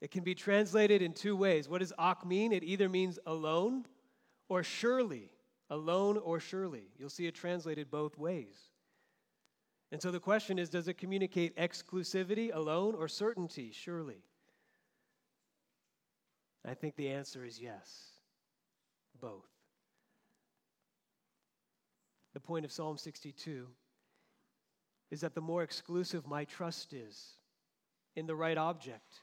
It 0.01 0.11
can 0.11 0.25
be 0.25 0.35
translated 0.35 1.03
in 1.03 1.13
two 1.13 1.37
ways. 1.37 1.69
What 1.69 1.79
does 1.79 1.93
ak 1.99 2.25
mean? 2.25 2.53
It 2.53 2.65
either 2.65 2.89
means 2.89 3.19
alone 3.27 3.87
or 4.49 4.63
surely. 4.63 5.31
Alone 5.69 6.17
or 6.19 6.41
surely. 6.41 6.89
You'll 6.99 7.11
see 7.11 7.27
it 7.27 7.35
translated 7.35 7.91
both 7.91 8.19
ways. 8.19 8.57
And 9.93 10.01
so 10.01 10.11
the 10.11 10.21
question 10.21 10.59
is 10.59 10.69
does 10.69 10.89
it 10.89 10.95
communicate 10.95 11.57
exclusivity, 11.57 12.51
alone, 12.55 12.95
or 12.95 13.09
certainty, 13.09 13.73
surely? 13.73 14.23
I 16.67 16.75
think 16.75 16.97
the 16.97 17.09
answer 17.09 17.45
is 17.45 17.61
yes, 17.61 18.13
both. 19.21 19.49
The 22.35 22.41
point 22.41 22.65
of 22.65 22.73
Psalm 22.73 22.99
62 22.99 23.67
is 25.11 25.21
that 25.21 25.35
the 25.35 25.41
more 25.41 25.63
exclusive 25.63 26.27
my 26.27 26.45
trust 26.45 26.93
is 26.93 27.35
in 28.17 28.27
the 28.27 28.35
right 28.35 28.59
object, 28.59 29.21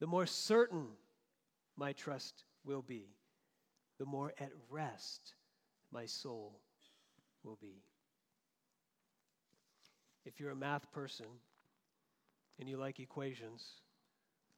the 0.00 0.06
more 0.06 0.26
certain 0.26 0.86
my 1.76 1.92
trust 1.92 2.44
will 2.64 2.82
be, 2.82 3.06
the 3.98 4.04
more 4.04 4.32
at 4.38 4.50
rest 4.70 5.34
my 5.92 6.06
soul 6.06 6.60
will 7.44 7.58
be. 7.60 7.82
If 10.24 10.38
you're 10.40 10.50
a 10.50 10.56
math 10.56 10.90
person 10.92 11.26
and 12.58 12.68
you 12.68 12.76
like 12.76 13.00
equations, 13.00 13.64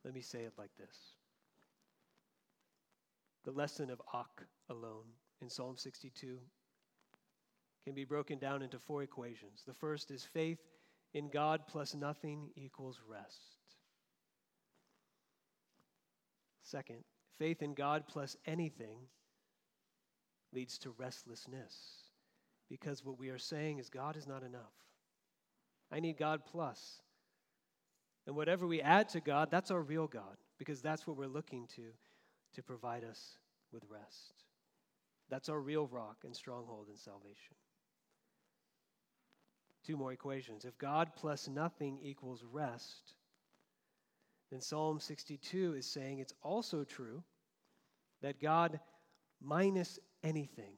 let 0.04 0.14
me 0.14 0.20
say 0.20 0.40
it 0.40 0.54
like 0.58 0.70
this. 0.78 0.96
The 3.44 3.52
lesson 3.52 3.90
of 3.90 4.00
Ak 4.12 4.42
alone 4.68 5.06
in 5.40 5.48
Psalm 5.48 5.76
62 5.76 6.38
can 7.84 7.94
be 7.94 8.04
broken 8.04 8.38
down 8.38 8.62
into 8.62 8.78
four 8.78 9.02
equations. 9.02 9.62
The 9.66 9.74
first 9.74 10.10
is 10.10 10.24
faith 10.24 10.58
in 11.14 11.28
God 11.28 11.62
plus 11.66 11.94
nothing 11.94 12.50
equals 12.56 13.00
rest. 13.08 13.56
Second, 16.62 16.98
faith 17.38 17.62
in 17.62 17.74
God 17.74 18.04
plus 18.06 18.36
anything 18.46 18.98
leads 20.52 20.78
to 20.78 20.94
restlessness 20.98 22.04
because 22.68 23.04
what 23.04 23.18
we 23.18 23.30
are 23.30 23.38
saying 23.38 23.78
is 23.78 23.88
God 23.88 24.16
is 24.16 24.26
not 24.26 24.42
enough. 24.42 24.72
I 25.92 26.00
need 26.00 26.16
God 26.16 26.42
plus. 26.44 27.00
And 28.26 28.36
whatever 28.36 28.66
we 28.66 28.80
add 28.80 29.08
to 29.10 29.20
God, 29.20 29.48
that's 29.50 29.70
our 29.70 29.80
real 29.80 30.06
God 30.06 30.36
because 30.58 30.80
that's 30.80 31.06
what 31.06 31.16
we're 31.16 31.26
looking 31.26 31.66
to 31.76 31.82
to 32.54 32.62
provide 32.62 33.04
us 33.04 33.38
with 33.72 33.82
rest. 33.88 34.44
That's 35.28 35.48
our 35.48 35.60
real 35.60 35.86
rock 35.86 36.18
and 36.24 36.34
stronghold 36.34 36.88
in 36.90 36.96
salvation. 36.96 37.56
Two 39.86 39.96
more 39.96 40.12
equations. 40.12 40.64
If 40.64 40.76
God 40.78 41.10
plus 41.16 41.48
nothing 41.48 41.98
equals 42.02 42.44
rest, 42.50 43.14
then 44.50 44.60
Psalm 44.60 45.00
62 45.00 45.74
is 45.74 45.86
saying 45.86 46.18
it's 46.18 46.34
also 46.42 46.84
true 46.84 47.22
that 48.22 48.40
God 48.40 48.80
minus 49.40 49.98
anything, 50.22 50.74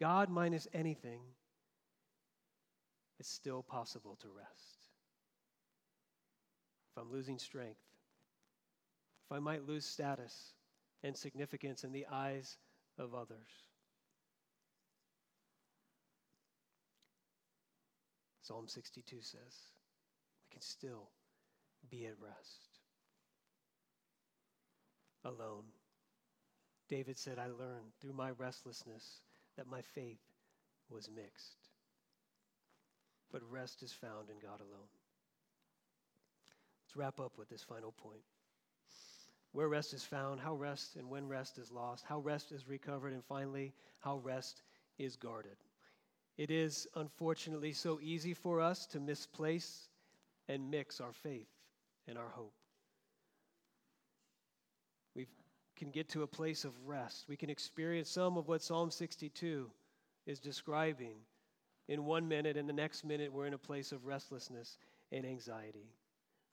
God 0.00 0.28
minus 0.28 0.66
anything, 0.74 1.20
it's 3.20 3.28
still 3.28 3.62
possible 3.62 4.16
to 4.22 4.28
rest. 4.28 4.88
If 6.90 7.02
I'm 7.02 7.12
losing 7.12 7.38
strength, 7.38 7.80
if 9.26 9.36
I 9.36 9.38
might 9.38 9.66
lose 9.66 9.84
status 9.84 10.54
and 11.02 11.16
significance 11.16 11.84
in 11.84 11.92
the 11.92 12.06
eyes 12.10 12.58
of 12.98 13.14
others, 13.14 13.48
Psalm 18.44 18.68
62 18.68 19.16
says, 19.22 19.40
we 19.40 20.52
can 20.52 20.60
still 20.60 21.08
be 21.90 22.04
at 22.04 22.14
rest. 22.20 22.68
Alone. 25.24 25.64
David 26.90 27.18
said, 27.18 27.38
I 27.38 27.46
learned 27.46 27.92
through 28.00 28.12
my 28.12 28.32
restlessness 28.32 29.22
that 29.56 29.66
my 29.66 29.80
faith 29.80 30.20
was 30.90 31.08
mixed. 31.08 31.56
But 33.32 33.40
rest 33.50 33.82
is 33.82 33.92
found 33.92 34.28
in 34.28 34.36
God 34.42 34.60
alone. 34.60 34.92
Let's 36.84 36.96
wrap 36.96 37.20
up 37.20 37.38
with 37.38 37.48
this 37.48 37.62
final 37.62 37.92
point. 37.92 38.20
Where 39.52 39.68
rest 39.68 39.94
is 39.94 40.04
found, 40.04 40.40
how 40.40 40.54
rest 40.54 40.96
and 40.96 41.08
when 41.08 41.28
rest 41.28 41.56
is 41.56 41.72
lost, 41.72 42.04
how 42.06 42.18
rest 42.18 42.52
is 42.52 42.68
recovered, 42.68 43.14
and 43.14 43.24
finally, 43.24 43.72
how 44.00 44.18
rest 44.18 44.60
is 44.98 45.16
guarded. 45.16 45.56
It 46.36 46.50
is 46.50 46.88
unfortunately 46.96 47.72
so 47.72 47.98
easy 48.02 48.34
for 48.34 48.60
us 48.60 48.86
to 48.86 49.00
misplace 49.00 49.88
and 50.48 50.70
mix 50.70 51.00
our 51.00 51.12
faith 51.12 51.48
and 52.08 52.18
our 52.18 52.28
hope. 52.28 52.52
We 55.14 55.28
can 55.76 55.90
get 55.90 56.08
to 56.10 56.22
a 56.22 56.26
place 56.26 56.64
of 56.64 56.72
rest. 56.86 57.26
We 57.28 57.36
can 57.36 57.50
experience 57.50 58.10
some 58.10 58.36
of 58.36 58.48
what 58.48 58.62
Psalm 58.62 58.90
62 58.90 59.70
is 60.26 60.40
describing 60.40 61.16
in 61.88 62.04
one 62.04 62.26
minute, 62.26 62.56
and 62.56 62.68
the 62.68 62.72
next 62.72 63.04
minute 63.04 63.32
we're 63.32 63.46
in 63.46 63.54
a 63.54 63.58
place 63.58 63.92
of 63.92 64.06
restlessness 64.06 64.78
and 65.12 65.24
anxiety. 65.24 65.92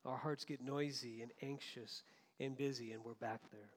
Our 0.06 0.18
hearts 0.18 0.46
get 0.46 0.62
noisy 0.62 1.22
and 1.22 1.32
anxious 1.42 2.04
and 2.40 2.58
busy, 2.58 2.92
and 2.92 3.04
we're 3.04 3.14
back 3.14 3.40
there. 3.52 3.70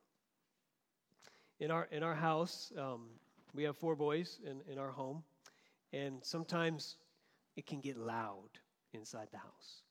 In 1.60 1.70
our, 1.70 1.86
in 1.90 2.02
our 2.02 2.14
house, 2.14 2.72
um, 2.78 3.06
we 3.54 3.62
have 3.62 3.76
four 3.76 3.94
boys 3.94 4.40
in, 4.44 4.60
in 4.70 4.78
our 4.78 4.90
home. 4.90 5.22
And 5.94 6.24
sometimes 6.24 6.96
it 7.56 7.66
can 7.66 7.80
get 7.80 7.96
loud 7.96 8.50
inside 8.92 9.28
the 9.30 9.38
house. 9.38 9.82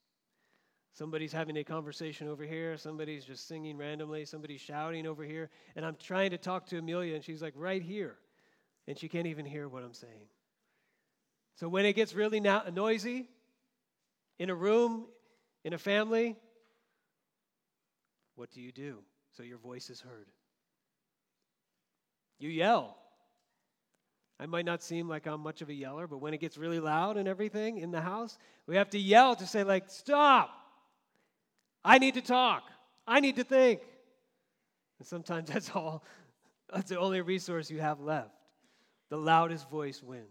Somebody's 0.91 1.31
having 1.31 1.57
a 1.57 1.63
conversation 1.63 2.27
over 2.27 2.43
here, 2.43 2.77
somebody's 2.77 3.25
just 3.25 3.47
singing 3.47 3.77
randomly, 3.77 4.25
somebody's 4.25 4.61
shouting 4.61 5.07
over 5.07 5.23
here, 5.23 5.49
and 5.75 5.85
I'm 5.85 5.95
trying 5.95 6.31
to 6.31 6.37
talk 6.37 6.67
to 6.67 6.77
Amelia, 6.77 7.15
and 7.15 7.23
she's 7.23 7.41
like 7.41 7.53
right 7.55 7.81
here, 7.81 8.17
and 8.87 8.99
she 8.99 9.07
can't 9.07 9.25
even 9.25 9.45
hear 9.45 9.67
what 9.67 9.83
I'm 9.83 9.93
saying. 9.93 10.27
So 11.55 11.69
when 11.69 11.85
it 11.85 11.93
gets 11.93 12.13
really 12.13 12.39
no- 12.39 12.63
noisy 12.71 13.29
in 14.37 14.49
a 14.49 14.55
room, 14.55 15.05
in 15.63 15.73
a 15.73 15.79
family, 15.79 16.35
what 18.35 18.51
do 18.51 18.61
you 18.61 18.71
do 18.71 18.99
so 19.31 19.41
your 19.41 19.57
voice 19.57 19.89
is 19.89 20.01
heard? 20.01 20.27
You 22.39 22.49
yell. 22.49 22.97
I 24.43 24.45
might 24.45 24.65
not 24.65 24.83
seem 24.83 25.07
like 25.07 25.25
I'm 25.25 25.39
much 25.39 25.61
of 25.61 25.69
a 25.69 25.73
yeller, 25.73 26.05
but 26.05 26.17
when 26.17 26.33
it 26.33 26.41
gets 26.41 26.57
really 26.57 26.81
loud 26.81 27.15
and 27.15 27.29
everything 27.29 27.77
in 27.77 27.91
the 27.91 28.01
house, 28.01 28.37
we 28.67 28.75
have 28.75 28.89
to 28.89 28.99
yell 28.99 29.37
to 29.37 29.47
say, 29.47 29.63
like, 29.63 29.85
stop. 29.87 30.49
I 31.85 31.97
need 31.97 32.15
to 32.15 32.21
talk. 32.21 32.63
I 33.07 33.21
need 33.21 33.37
to 33.37 33.45
think. 33.45 33.79
And 34.99 35.07
sometimes 35.07 35.49
that's 35.53 35.69
all, 35.69 36.03
that's 36.69 36.89
the 36.89 36.99
only 36.99 37.21
resource 37.21 37.71
you 37.71 37.79
have 37.79 38.01
left. 38.01 38.35
The 39.09 39.15
loudest 39.15 39.69
voice 39.69 40.03
wins. 40.03 40.27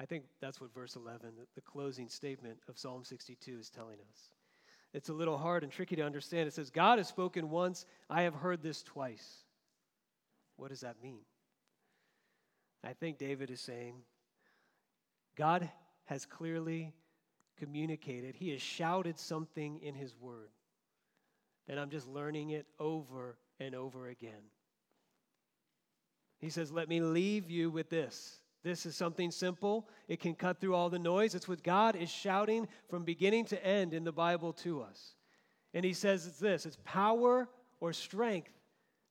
I 0.00 0.04
think 0.04 0.24
that's 0.40 0.60
what 0.60 0.74
verse 0.74 0.96
11, 0.96 1.30
the 1.54 1.60
closing 1.60 2.08
statement 2.08 2.58
of 2.68 2.76
Psalm 2.76 3.04
62, 3.04 3.56
is 3.56 3.70
telling 3.70 3.98
us. 4.10 4.30
It's 4.92 5.10
a 5.10 5.14
little 5.14 5.38
hard 5.38 5.62
and 5.62 5.70
tricky 5.70 5.94
to 5.94 6.02
understand. 6.02 6.48
It 6.48 6.54
says, 6.54 6.70
God 6.70 6.98
has 6.98 7.06
spoken 7.06 7.50
once, 7.50 7.86
I 8.10 8.22
have 8.22 8.34
heard 8.34 8.64
this 8.64 8.82
twice. 8.82 9.44
What 10.58 10.70
does 10.70 10.80
that 10.80 10.96
mean? 11.02 11.20
I 12.84 12.92
think 12.92 13.16
David 13.16 13.50
is 13.50 13.60
saying 13.60 13.94
God 15.36 15.70
has 16.06 16.26
clearly 16.26 16.92
communicated. 17.58 18.34
He 18.34 18.50
has 18.50 18.60
shouted 18.60 19.18
something 19.18 19.78
in 19.80 19.94
His 19.94 20.14
Word. 20.16 20.50
And 21.68 21.78
I'm 21.78 21.90
just 21.90 22.08
learning 22.08 22.50
it 22.50 22.66
over 22.78 23.38
and 23.60 23.74
over 23.74 24.08
again. 24.08 24.50
He 26.40 26.50
says, 26.50 26.72
Let 26.72 26.88
me 26.88 27.00
leave 27.00 27.50
you 27.50 27.70
with 27.70 27.88
this. 27.88 28.38
This 28.64 28.84
is 28.84 28.96
something 28.96 29.30
simple. 29.30 29.88
It 30.08 30.18
can 30.18 30.34
cut 30.34 30.60
through 30.60 30.74
all 30.74 30.90
the 30.90 30.98
noise. 30.98 31.36
It's 31.36 31.48
what 31.48 31.62
God 31.62 31.94
is 31.94 32.10
shouting 32.10 32.66
from 32.88 33.04
beginning 33.04 33.44
to 33.46 33.64
end 33.64 33.94
in 33.94 34.02
the 34.02 34.12
Bible 34.12 34.52
to 34.54 34.82
us. 34.82 35.14
And 35.72 35.84
He 35.84 35.92
says 35.92 36.26
it's 36.26 36.40
this 36.40 36.66
it's 36.66 36.78
power 36.84 37.48
or 37.78 37.92
strength 37.92 38.57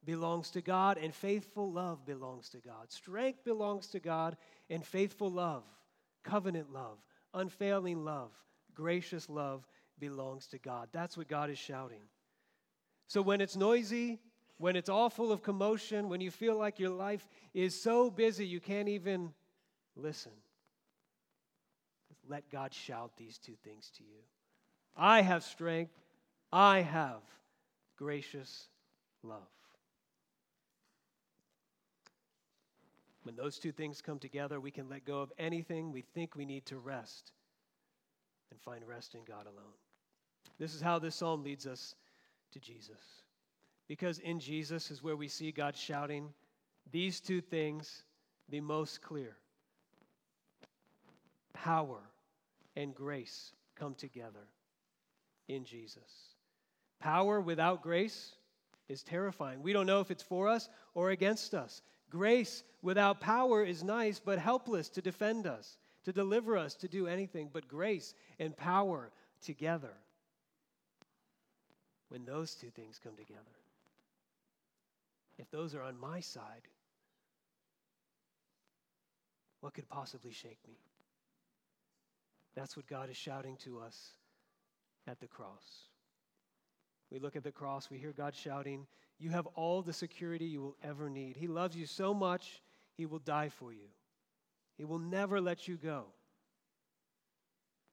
belongs 0.07 0.49
to 0.51 0.61
God, 0.61 0.97
and 0.97 1.13
faithful 1.13 1.69
love 1.69 2.05
belongs 2.05 2.47
to 2.49 2.59
God. 2.59 2.89
Strength 2.89 3.43
belongs 3.43 3.87
to 3.87 3.99
God, 3.99 4.37
and 4.69 4.83
faithful 4.83 5.29
love, 5.29 5.65
covenant 6.23 6.71
love, 6.71 6.97
unfailing 7.33 8.05
love, 8.05 8.31
gracious 8.73 9.29
love 9.29 9.67
belongs 9.99 10.47
to 10.47 10.57
God. 10.59 10.87
That's 10.93 11.17
what 11.17 11.27
God 11.27 11.49
is 11.49 11.59
shouting. 11.59 12.03
So 13.07 13.21
when 13.21 13.41
it's 13.41 13.57
noisy, 13.57 14.19
when 14.57 14.77
it's 14.77 14.87
all 14.87 15.09
full 15.09 15.29
of 15.29 15.43
commotion, 15.43 16.07
when 16.07 16.21
you 16.21 16.31
feel 16.31 16.55
like 16.55 16.79
your 16.79 16.91
life 16.91 17.27
is 17.53 17.79
so 17.79 18.09
busy 18.09 18.45
you 18.45 18.61
can't 18.61 18.87
even 18.87 19.33
listen, 19.97 20.31
let 22.29 22.49
God 22.49 22.73
shout 22.73 23.11
these 23.17 23.37
two 23.37 23.55
things 23.61 23.91
to 23.97 24.03
you 24.03 24.19
I 24.95 25.21
have 25.21 25.43
strength, 25.43 25.91
I 26.51 26.79
have 26.81 27.19
gracious 27.97 28.67
love. 29.21 29.56
When 33.27 33.35
those 33.35 33.59
two 33.59 33.73
things 33.73 34.01
come 34.01 34.19
together, 34.19 34.61
we 34.61 34.71
can 34.71 34.87
let 34.87 35.03
go 35.03 35.19
of 35.19 35.33
anything 35.37 35.91
we 35.91 36.01
think 36.01 36.37
we 36.37 36.45
need 36.45 36.65
to 36.67 36.77
rest 36.77 37.33
and 38.51 38.61
find 38.61 38.87
rest 38.87 39.15
in 39.15 39.25
God 39.25 39.47
alone. 39.47 39.73
This 40.57 40.73
is 40.73 40.79
how 40.79 40.97
this 40.97 41.15
psalm 41.15 41.43
leads 41.43 41.67
us 41.67 41.93
to 42.53 42.59
Jesus. 42.61 43.23
Because 43.89 44.19
in 44.19 44.39
Jesus 44.39 44.91
is 44.91 45.03
where 45.03 45.17
we 45.17 45.27
see 45.27 45.51
God 45.51 45.75
shouting 45.75 46.29
these 46.89 47.19
two 47.19 47.41
things 47.41 48.03
the 48.47 48.61
most 48.61 49.01
clear 49.01 49.35
power 51.51 51.99
and 52.77 52.95
grace 52.95 53.51
come 53.75 53.93
together 53.93 54.47
in 55.49 55.65
Jesus. 55.65 56.35
Power 57.01 57.41
without 57.41 57.83
grace 57.83 58.35
is 58.87 59.03
terrifying. 59.03 59.61
We 59.61 59.73
don't 59.73 59.85
know 59.85 59.99
if 59.99 60.11
it's 60.11 60.23
for 60.23 60.47
us 60.47 60.69
or 60.93 61.09
against 61.09 61.53
us. 61.53 61.81
Grace 62.09 62.63
without 62.81 63.19
power 63.19 63.63
is 63.63 63.83
nice, 63.83 64.19
but 64.19 64.39
helpless 64.39 64.89
to 64.89 65.01
defend 65.01 65.45
us, 65.45 65.77
to 66.05 66.13
deliver 66.13 66.57
us, 66.57 66.73
to 66.75 66.87
do 66.87 67.07
anything. 67.07 67.49
But 67.51 67.67
grace 67.67 68.13
and 68.39 68.55
power 68.55 69.11
together, 69.41 69.93
when 72.09 72.25
those 72.25 72.55
two 72.55 72.69
things 72.69 72.99
come 73.03 73.15
together, 73.17 73.41
if 75.37 75.51
those 75.51 75.75
are 75.75 75.83
on 75.83 75.99
my 75.99 76.19
side, 76.19 76.67
what 79.59 79.73
could 79.73 79.89
possibly 79.89 80.31
shake 80.31 80.59
me? 80.67 80.77
That's 82.55 82.75
what 82.75 82.87
God 82.87 83.09
is 83.09 83.17
shouting 83.17 83.57
to 83.65 83.79
us 83.79 84.11
at 85.07 85.19
the 85.19 85.27
cross. 85.27 85.89
We 87.11 87.19
look 87.19 87.35
at 87.35 87.43
the 87.43 87.51
cross, 87.51 87.89
we 87.89 87.97
hear 87.97 88.11
God 88.11 88.35
shouting, 88.35 88.85
You 89.19 89.29
have 89.29 89.47
all 89.55 89.81
the 89.81 89.93
security 89.93 90.45
you 90.45 90.61
will 90.61 90.75
ever 90.83 91.09
need. 91.09 91.37
He 91.37 91.47
loves 91.47 91.75
you 91.75 91.85
so 91.85 92.13
much, 92.13 92.61
He 92.95 93.05
will 93.05 93.19
die 93.19 93.49
for 93.49 93.71
you. 93.71 93.87
He 94.77 94.85
will 94.85 94.99
never 94.99 95.41
let 95.41 95.67
you 95.67 95.77
go. 95.77 96.05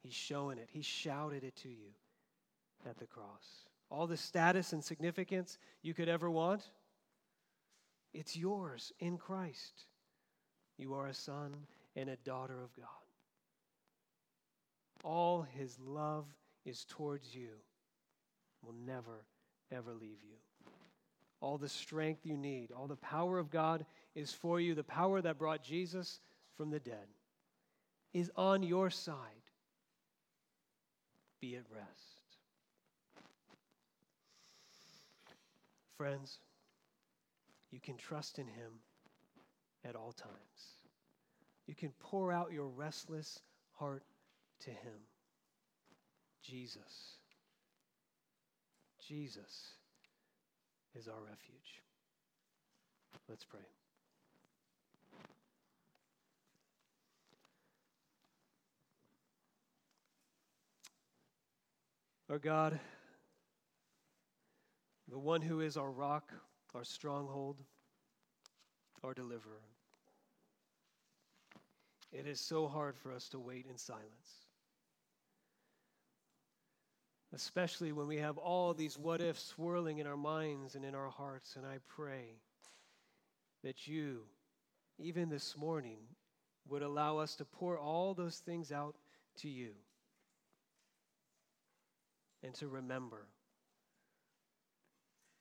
He's 0.03 0.15
showing 0.15 0.59
it, 0.59 0.69
He 0.71 0.83
shouted 0.83 1.45
it 1.45 1.57
to 1.57 1.69
you 1.69 1.95
at 2.89 2.99
the 2.99 3.07
cross. 3.07 3.69
All 3.91 4.07
the 4.07 4.17
status 4.17 4.73
and 4.73 4.83
significance 4.83 5.59
you 5.83 5.95
could 5.95 6.09
ever 6.09 6.31
want, 6.31 6.63
it's 8.13 8.37
yours 8.37 8.93
in 9.01 9.19
Christ. 9.19 9.85
You 10.77 10.95
are 10.95 11.09
a 11.09 11.15
son 11.15 11.55
and 11.97 12.09
a 12.09 12.17
daughter 12.17 12.63
of 12.63 12.75
God. 12.77 12.87
All 15.03 15.43
his 15.43 15.79
love 15.79 16.27
is 16.65 16.85
towards 16.89 17.35
you, 17.35 17.51
will 18.65 18.75
never, 18.87 19.25
ever 19.71 19.93
leave 19.93 20.19
you. 20.23 20.37
All 21.41 21.59
the 21.59 21.69
strength 21.69 22.25
you 22.25 22.37
need, 22.37 22.71
all 22.73 22.87
the 22.87 22.97
power 22.97 23.39
of 23.39 23.51
God 23.51 23.85
is 24.15 24.33
for 24.33 24.61
you. 24.61 24.75
The 24.75 24.85
power 24.85 25.21
that 25.21 25.39
brought 25.39 25.63
Jesus 25.63 26.21
from 26.57 26.71
the 26.71 26.81
dead 26.81 27.07
is 28.13 28.31
on 28.37 28.63
your 28.63 28.89
side. 28.91 29.17
Be 31.41 31.57
at 31.57 31.65
rest. 31.75 32.15
Friends, 35.99 36.39
you 37.71 37.81
can 37.81 37.97
trust 37.97 38.39
in 38.39 38.47
Him 38.47 38.73
at 39.85 39.97
all 39.97 40.13
times. 40.13 40.33
You 41.67 41.75
can 41.75 41.93
pour 41.99 42.33
out 42.33 42.53
your 42.53 42.69
restless 42.69 43.41
heart 43.73 44.05
to 44.61 44.71
Him. 44.71 45.01
Jesus. 46.43 47.19
Jesus 49.07 49.75
is 50.99 51.09
our 51.09 51.21
refuge. 51.21 51.83
Let's 53.29 53.45
pray. 53.45 53.61
Our 62.31 62.39
God, 62.39 62.81
the 65.11 65.19
one 65.19 65.43
who 65.43 65.61
is 65.61 65.77
our 65.77 65.91
rock, 65.91 66.33
our 66.75 66.85
stronghold, 66.85 67.63
our 69.03 69.13
deliverer. 69.13 69.61
It 72.13 72.27
is 72.27 72.41
so 72.41 72.67
hard 72.67 72.97
for 72.97 73.13
us 73.13 73.29
to 73.31 73.39
wait 73.39 73.67
in 73.69 73.77
silence. 73.77 74.44
Especially 77.35 77.93
when 77.93 78.07
we 78.07 78.19
have 78.19 78.39
all 78.39 78.75
these 78.75 78.97
what 78.97 79.21
ifs 79.21 79.43
swirling 79.43 79.99
in 79.99 80.07
our 80.07 80.17
minds 80.17 80.77
and 80.77 80.85
in 80.85 80.95
our 80.95 81.11
hearts. 81.11 81.57
And 81.57 81.67
I 81.67 81.79
pray 81.89 82.37
that 83.65 83.89
you, 83.89 84.21
even 84.99 85.29
this 85.29 85.57
morning, 85.57 85.99
would 86.69 86.83
allow 86.83 87.19
us 87.19 87.35
to 87.37 87.45
pour 87.45 87.77
all 87.77 88.15
those 88.15 88.39
things 88.39 88.71
out 88.71 88.95
to 89.39 89.49
you 89.49 89.73
and 92.43 92.55
to 92.55 92.69
remember 92.69 93.27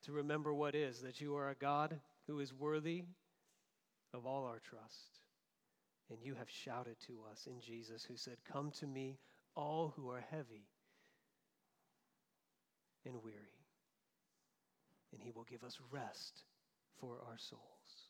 to 0.04 0.12
remember 0.12 0.54
what 0.54 0.76
is 0.76 1.02
that 1.02 1.22
you 1.22 1.36
are 1.36 1.50
a 1.50 1.56
God 1.56 2.00
who 2.28 2.40
is 2.40 2.54
worthy 2.54 3.04
of 4.14 4.26
all 4.26 4.46
our 4.46 4.60
trust. 4.60 5.20
And 6.10 6.20
you 6.22 6.36
have 6.36 6.50
shouted 6.50 6.98
to 7.08 7.20
us 7.32 7.48
in 7.48 7.62
Jesus, 7.62 8.04
who 8.04 8.18
said, 8.18 8.38
Come 8.52 8.72
to 8.72 8.86
me, 8.86 9.18
all 9.56 9.94
who 9.96 10.10
are 10.10 10.24
heavy 10.30 10.66
and 13.06 13.16
weary, 13.24 13.66
and 15.12 15.22
he 15.22 15.32
will 15.32 15.44
give 15.44 15.64
us 15.64 15.80
rest 15.92 16.44
for 17.00 17.18
our 17.28 17.38
souls. 17.38 18.10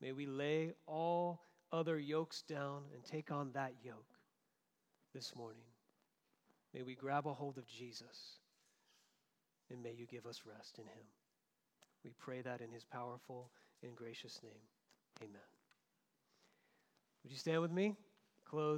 May 0.00 0.12
we 0.12 0.26
lay 0.26 0.72
all 0.86 1.42
other 1.72 1.98
yokes 1.98 2.42
down 2.42 2.82
and 2.92 3.04
take 3.04 3.30
on 3.30 3.52
that 3.52 3.72
yoke 3.82 4.18
this 5.14 5.34
morning. 5.36 5.62
May 6.74 6.82
we 6.82 6.94
grab 6.94 7.26
a 7.26 7.32
hold 7.32 7.58
of 7.58 7.66
Jesus 7.66 8.38
and 9.70 9.82
may 9.82 9.92
you 9.92 10.06
give 10.06 10.26
us 10.26 10.42
rest 10.46 10.78
in 10.78 10.84
him. 10.84 11.06
We 12.04 12.10
pray 12.18 12.42
that 12.42 12.60
in 12.60 12.70
his 12.70 12.84
powerful 12.84 13.50
and 13.82 13.96
gracious 13.96 14.40
name. 14.42 14.52
Amen. 15.22 15.40
Would 17.22 17.32
you 17.32 17.38
stand 17.38 17.62
with 17.62 17.70
me? 17.70 17.94
Close. 18.44 18.70